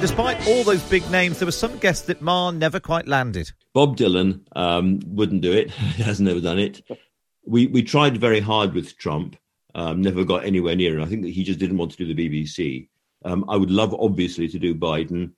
Despite 0.00 0.48
all 0.48 0.64
those 0.64 0.82
big 0.84 1.08
names, 1.10 1.38
there 1.38 1.46
were 1.46 1.52
some 1.52 1.76
guests 1.76 2.06
that 2.06 2.22
Marr 2.22 2.52
never 2.52 2.80
quite 2.80 3.06
landed. 3.06 3.52
Bob 3.74 3.98
Dylan 3.98 4.40
um, 4.56 4.98
wouldn't 5.04 5.42
do 5.42 5.52
it. 5.52 5.70
he 5.96 6.02
has 6.02 6.22
never 6.22 6.40
done 6.40 6.58
it. 6.58 6.80
We 7.44 7.66
we 7.66 7.82
tried 7.82 8.16
very 8.16 8.40
hard 8.40 8.72
with 8.72 8.96
Trump. 8.96 9.36
Um, 9.74 10.00
never 10.00 10.24
got 10.24 10.46
anywhere 10.46 10.74
near 10.74 10.98
it. 10.98 11.02
I 11.02 11.06
think 11.06 11.22
that 11.22 11.34
he 11.34 11.44
just 11.44 11.58
didn't 11.58 11.76
want 11.76 11.90
to 11.92 11.98
do 11.98 12.06
the 12.06 12.14
BBC. 12.14 12.88
Um, 13.26 13.44
I 13.46 13.56
would 13.56 13.70
love, 13.70 13.94
obviously, 13.94 14.48
to 14.48 14.58
do 14.58 14.74
Biden, 14.74 15.32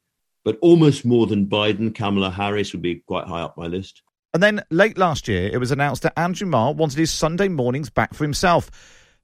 but 0.44 0.58
almost 0.62 1.04
more 1.04 1.26
than 1.26 1.46
Biden, 1.46 1.92
Kamala 1.92 2.30
Harris 2.30 2.72
would 2.72 2.82
be 2.82 3.02
quite 3.06 3.26
high 3.26 3.42
up 3.42 3.58
my 3.58 3.66
list. 3.66 4.02
And 4.32 4.40
then 4.40 4.62
late 4.70 4.96
last 4.96 5.26
year, 5.26 5.50
it 5.52 5.58
was 5.58 5.72
announced 5.72 6.02
that 6.02 6.16
Andrew 6.16 6.46
Marr 6.46 6.72
wanted 6.72 6.98
his 6.98 7.12
Sunday 7.12 7.48
mornings 7.48 7.90
back 7.90 8.14
for 8.14 8.22
himself 8.22 8.70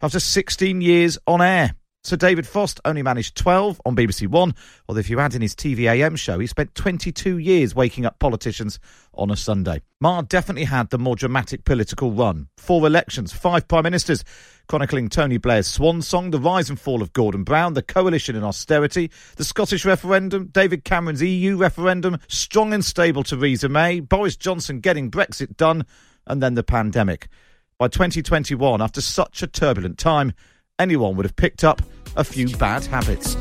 after 0.02 0.18
16 0.18 0.80
years 0.80 1.16
on 1.28 1.40
air. 1.40 1.74
So 2.08 2.16
David 2.16 2.46
Frost 2.46 2.80
only 2.86 3.02
managed 3.02 3.36
12 3.36 3.82
on 3.84 3.94
BBC 3.94 4.28
One, 4.28 4.54
although 4.88 5.00
if 5.00 5.10
you 5.10 5.20
add 5.20 5.34
in 5.34 5.42
his 5.42 5.54
TVAM 5.54 6.16
show, 6.16 6.38
he 6.38 6.46
spent 6.46 6.74
22 6.74 7.36
years 7.36 7.74
waking 7.74 8.06
up 8.06 8.18
politicians 8.18 8.78
on 9.12 9.30
a 9.30 9.36
Sunday. 9.36 9.82
Marr 10.00 10.22
definitely 10.22 10.64
had 10.64 10.88
the 10.88 10.98
more 10.98 11.16
dramatic 11.16 11.66
political 11.66 12.10
run. 12.10 12.48
Four 12.56 12.86
elections, 12.86 13.34
five 13.34 13.68
prime 13.68 13.82
ministers, 13.82 14.24
chronicling 14.68 15.10
Tony 15.10 15.36
Blair's 15.36 15.66
swan 15.66 16.00
song, 16.00 16.30
the 16.30 16.40
rise 16.40 16.70
and 16.70 16.80
fall 16.80 17.02
of 17.02 17.12
Gordon 17.12 17.44
Brown, 17.44 17.74
the 17.74 17.82
coalition 17.82 18.34
in 18.34 18.42
austerity, 18.42 19.10
the 19.36 19.44
Scottish 19.44 19.84
referendum, 19.84 20.46
David 20.46 20.84
Cameron's 20.84 21.20
EU 21.20 21.58
referendum, 21.58 22.16
strong 22.26 22.72
and 22.72 22.82
stable 22.82 23.22
Theresa 23.22 23.68
May, 23.68 24.00
Boris 24.00 24.34
Johnson 24.34 24.80
getting 24.80 25.10
Brexit 25.10 25.58
done, 25.58 25.84
and 26.26 26.42
then 26.42 26.54
the 26.54 26.62
pandemic. 26.62 27.28
By 27.76 27.88
2021, 27.88 28.80
after 28.80 29.02
such 29.02 29.42
a 29.42 29.46
turbulent 29.46 29.98
time, 29.98 30.32
anyone 30.78 31.16
would 31.16 31.26
have 31.26 31.36
picked 31.36 31.64
up 31.64 31.82
a 32.16 32.24
few 32.24 32.48
bad 32.56 32.84
habits. 32.84 33.36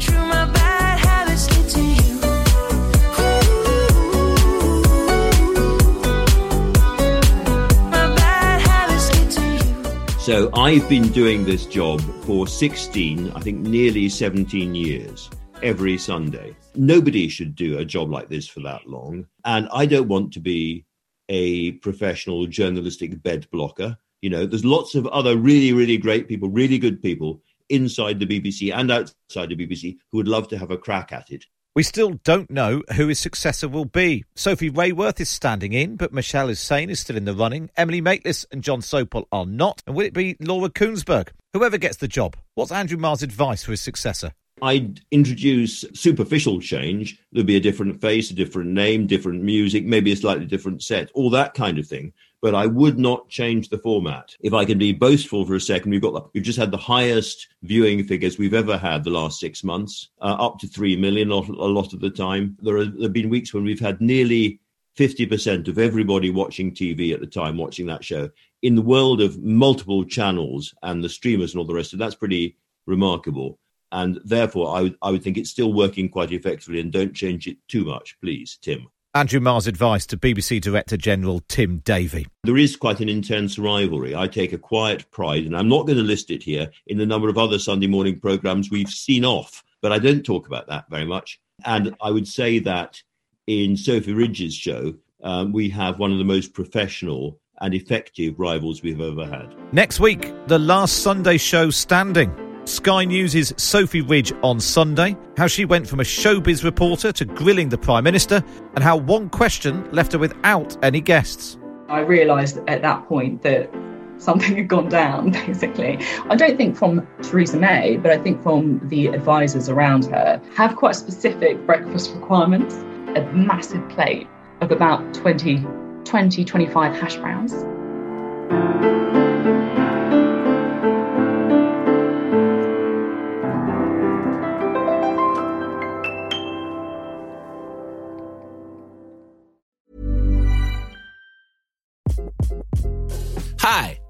So 10.27 10.49
I've 10.53 10.89
been 10.89 11.07
doing 11.13 11.45
this 11.45 11.65
job 11.65 12.01
for 12.25 12.47
16, 12.47 13.31
I 13.31 13.39
think 13.39 13.59
nearly 13.59 14.09
17 14.09 14.75
years, 14.75 15.29
every 15.63 15.97
Sunday. 15.97 16.53
Nobody 16.75 17.29
should 17.29 17.55
do 17.55 17.77
a 17.77 17.85
job 17.85 18.11
like 18.11 18.27
this 18.27 18.45
for 18.45 18.59
that 18.59 18.85
long. 18.85 19.25
And 19.45 19.69
I 19.71 19.85
don't 19.85 20.09
want 20.09 20.33
to 20.33 20.41
be 20.41 20.85
a 21.29 21.71
professional 21.73 22.45
journalistic 22.45 23.23
bed 23.23 23.47
blocker. 23.51 23.97
You 24.21 24.29
know, 24.29 24.45
there's 24.45 24.65
lots 24.65 24.95
of 24.95 25.05
other 25.07 25.37
really, 25.37 25.73
really 25.73 25.97
great 25.97 26.27
people, 26.27 26.49
really 26.49 26.77
good 26.77 27.01
people 27.01 27.41
inside 27.69 28.19
the 28.19 28.25
BBC 28.25 28.73
and 28.73 28.91
outside 28.91 29.49
the 29.49 29.55
BBC 29.55 29.97
who 30.11 30.17
would 30.17 30.27
love 30.27 30.47
to 30.49 30.57
have 30.57 30.71
a 30.71 30.77
crack 30.77 31.11
at 31.11 31.29
it. 31.29 31.45
We 31.75 31.83
still 31.83 32.13
don't 32.23 32.49
know 32.49 32.81
who 32.95 33.07
his 33.07 33.19
successor 33.19 33.67
will 33.67 33.85
be. 33.85 34.25
Sophie 34.35 34.71
Raworth 34.71 35.19
is 35.19 35.29
standing 35.29 35.73
in, 35.73 35.95
but 35.95 36.11
Mishal 36.11 36.47
Husain 36.47 36.89
is 36.89 36.99
still 36.99 37.15
in 37.15 37.25
the 37.25 37.35
running. 37.35 37.69
Emily 37.77 38.01
Maitlis 38.01 38.47
and 38.51 38.63
John 38.63 38.81
Sopel 38.81 39.25
are 39.31 39.45
not. 39.45 39.83
And 39.85 39.95
will 39.95 40.07
it 40.07 40.13
be 40.13 40.35
Laura 40.39 40.69
Kuenssberg? 40.69 41.29
Whoever 41.53 41.77
gets 41.77 41.97
the 41.97 42.07
job, 42.07 42.35
what's 42.55 42.71
Andrew 42.71 42.97
Marr's 42.97 43.21
advice 43.21 43.63
for 43.63 43.71
his 43.71 43.81
successor? 43.81 44.31
I'd 44.61 45.01
introduce 45.11 45.85
superficial 45.93 46.59
change. 46.59 47.19
There'd 47.31 47.45
be 47.45 47.57
a 47.57 47.61
different 47.61 48.01
face, 48.01 48.31
a 48.31 48.33
different 48.33 48.71
name, 48.71 49.05
different 49.05 49.43
music, 49.43 49.85
maybe 49.85 50.11
a 50.11 50.15
slightly 50.15 50.45
different 50.45 50.81
set, 50.81 51.11
all 51.13 51.29
that 51.29 51.53
kind 51.53 51.77
of 51.77 51.85
thing. 51.87 52.11
But 52.41 52.53
I 52.53 52.67
would 52.67 52.99
not 52.99 53.29
change 53.29 53.69
the 53.69 53.79
format. 53.79 54.35
If 54.41 54.53
I 54.53 54.63
can 54.63 54.77
be 54.77 54.93
boastful 54.93 55.45
for 55.45 55.55
a 55.55 55.61
second, 55.61 55.91
we've 55.91 56.01
got 56.01 56.13
the, 56.13 56.29
we've 56.33 56.43
just 56.43 56.59
had 56.59 56.71
the 56.71 56.77
highest 56.77 57.47
viewing 57.63 58.03
figures 58.03 58.37
we've 58.37 58.53
ever 58.53 58.77
had 58.77 59.03
the 59.03 59.09
last 59.09 59.39
six 59.39 59.63
months, 59.63 60.09
uh, 60.21 60.35
up 60.39 60.59
to 60.59 60.67
three 60.67 60.95
million 60.95 61.31
a 61.31 61.39
lot 61.39 61.93
of 61.93 61.99
the 61.99 62.11
time. 62.11 62.57
There, 62.61 62.85
there 62.85 63.03
have 63.03 63.13
been 63.13 63.29
weeks 63.29 63.53
when 63.53 63.63
we've 63.63 63.79
had 63.79 64.01
nearly 64.01 64.59
50% 64.97 65.67
of 65.67 65.77
everybody 65.77 66.29
watching 66.29 66.73
TV 66.73 67.13
at 67.13 67.19
the 67.19 67.27
time 67.27 67.57
watching 67.57 67.85
that 67.87 68.03
show. 68.03 68.29
In 68.61 68.75
the 68.75 68.81
world 68.81 69.21
of 69.21 69.41
multiple 69.43 70.03
channels 70.03 70.73
and 70.83 71.03
the 71.03 71.09
streamers 71.09 71.53
and 71.53 71.59
all 71.59 71.67
the 71.67 71.73
rest 71.73 71.93
of 71.93 71.99
that's 71.99 72.15
pretty 72.15 72.57
remarkable 72.85 73.59
and 73.91 74.19
therefore 74.25 74.75
I 74.75 74.81
would, 74.81 74.97
I 75.01 75.11
would 75.11 75.23
think 75.23 75.37
it's 75.37 75.49
still 75.49 75.73
working 75.73 76.09
quite 76.09 76.31
effectively 76.31 76.79
and 76.79 76.91
don't 76.91 77.13
change 77.13 77.47
it 77.47 77.57
too 77.67 77.85
much, 77.85 78.17
please, 78.21 78.57
Tim. 78.61 78.87
Andrew 79.13 79.39
Marr's 79.39 79.67
advice 79.67 80.05
to 80.07 80.17
BBC 80.17 80.61
Director 80.61 80.97
General 80.97 81.41
Tim 81.47 81.79
Davie. 81.79 82.27
There 82.43 82.57
is 82.57 82.75
quite 82.75 82.99
an 82.99 83.09
intense 83.09 83.57
rivalry. 83.57 84.15
I 84.15 84.27
take 84.27 84.53
a 84.53 84.57
quiet 84.57 85.09
pride, 85.11 85.45
and 85.45 85.55
I'm 85.55 85.69
not 85.69 85.87
going 85.87 85.97
to 85.97 86.03
list 86.03 86.29
it 86.29 86.43
here, 86.43 86.69
in 86.85 86.97
the 86.97 87.05
number 87.05 87.29
of 87.29 87.37
other 87.37 87.57
Sunday 87.57 87.87
morning 87.87 88.19
programmes 88.19 88.69
we've 88.69 88.89
seen 88.89 89.25
off, 89.25 89.63
but 89.81 89.91
I 89.91 89.99
don't 89.99 90.23
talk 90.23 90.45
about 90.45 90.67
that 90.67 90.85
very 90.89 91.05
much. 91.05 91.39
And 91.65 91.95
I 92.01 92.11
would 92.11 92.27
say 92.27 92.59
that 92.59 93.01
in 93.47 93.77
Sophie 93.77 94.13
Ridge's 94.13 94.53
show, 94.53 94.93
um, 95.23 95.51
we 95.51 95.69
have 95.69 95.99
one 95.99 96.11
of 96.11 96.19
the 96.19 96.23
most 96.23 96.53
professional 96.53 97.39
and 97.59 97.73
effective 97.73 98.39
rivals 98.39 98.83
we've 98.83 99.01
ever 99.01 99.25
had. 99.25 99.55
Next 99.73 99.99
week, 99.99 100.31
the 100.47 100.59
last 100.59 101.01
Sunday 101.01 101.37
show 101.37 101.71
standing. 101.71 102.46
Sky 102.67 103.05
News' 103.05 103.53
Sophie 103.55 104.01
Ridge 104.01 104.33
on 104.43 104.59
Sunday, 104.59 105.15
how 105.37 105.47
she 105.47 105.63
went 105.63 105.87
from 105.87 106.01
a 106.01 106.03
showbiz 106.03 106.65
reporter 106.65 107.13
to 107.13 107.23
grilling 107.23 107.69
the 107.69 107.77
Prime 107.77 108.03
Minister, 108.03 108.43
and 108.75 108.83
how 108.83 108.97
one 108.97 109.29
question 109.29 109.89
left 109.93 110.11
her 110.11 110.19
without 110.19 110.75
any 110.83 110.99
guests. 110.99 111.57
I 111.87 112.01
realised 112.01 112.59
at 112.67 112.81
that 112.81 113.07
point 113.07 113.41
that 113.43 113.73
something 114.17 114.57
had 114.57 114.67
gone 114.67 114.89
down, 114.89 115.31
basically. 115.45 115.97
I 116.29 116.35
don't 116.35 116.57
think 116.57 116.75
from 116.75 117.07
Theresa 117.21 117.57
May, 117.57 117.95
but 117.95 118.11
I 118.11 118.17
think 118.17 118.43
from 118.43 118.85
the 118.89 119.07
advisors 119.07 119.69
around 119.69 120.05
her, 120.07 120.41
have 120.55 120.75
quite 120.75 120.97
specific 120.97 121.65
breakfast 121.65 122.13
requirements. 122.15 122.75
A 123.15 123.21
massive 123.33 123.87
plate 123.87 124.27
of 124.59 124.71
about 124.71 125.13
20, 125.13 125.65
20 126.03 126.43
25 126.43 126.95
hash 126.95 127.15
browns. 127.15 127.53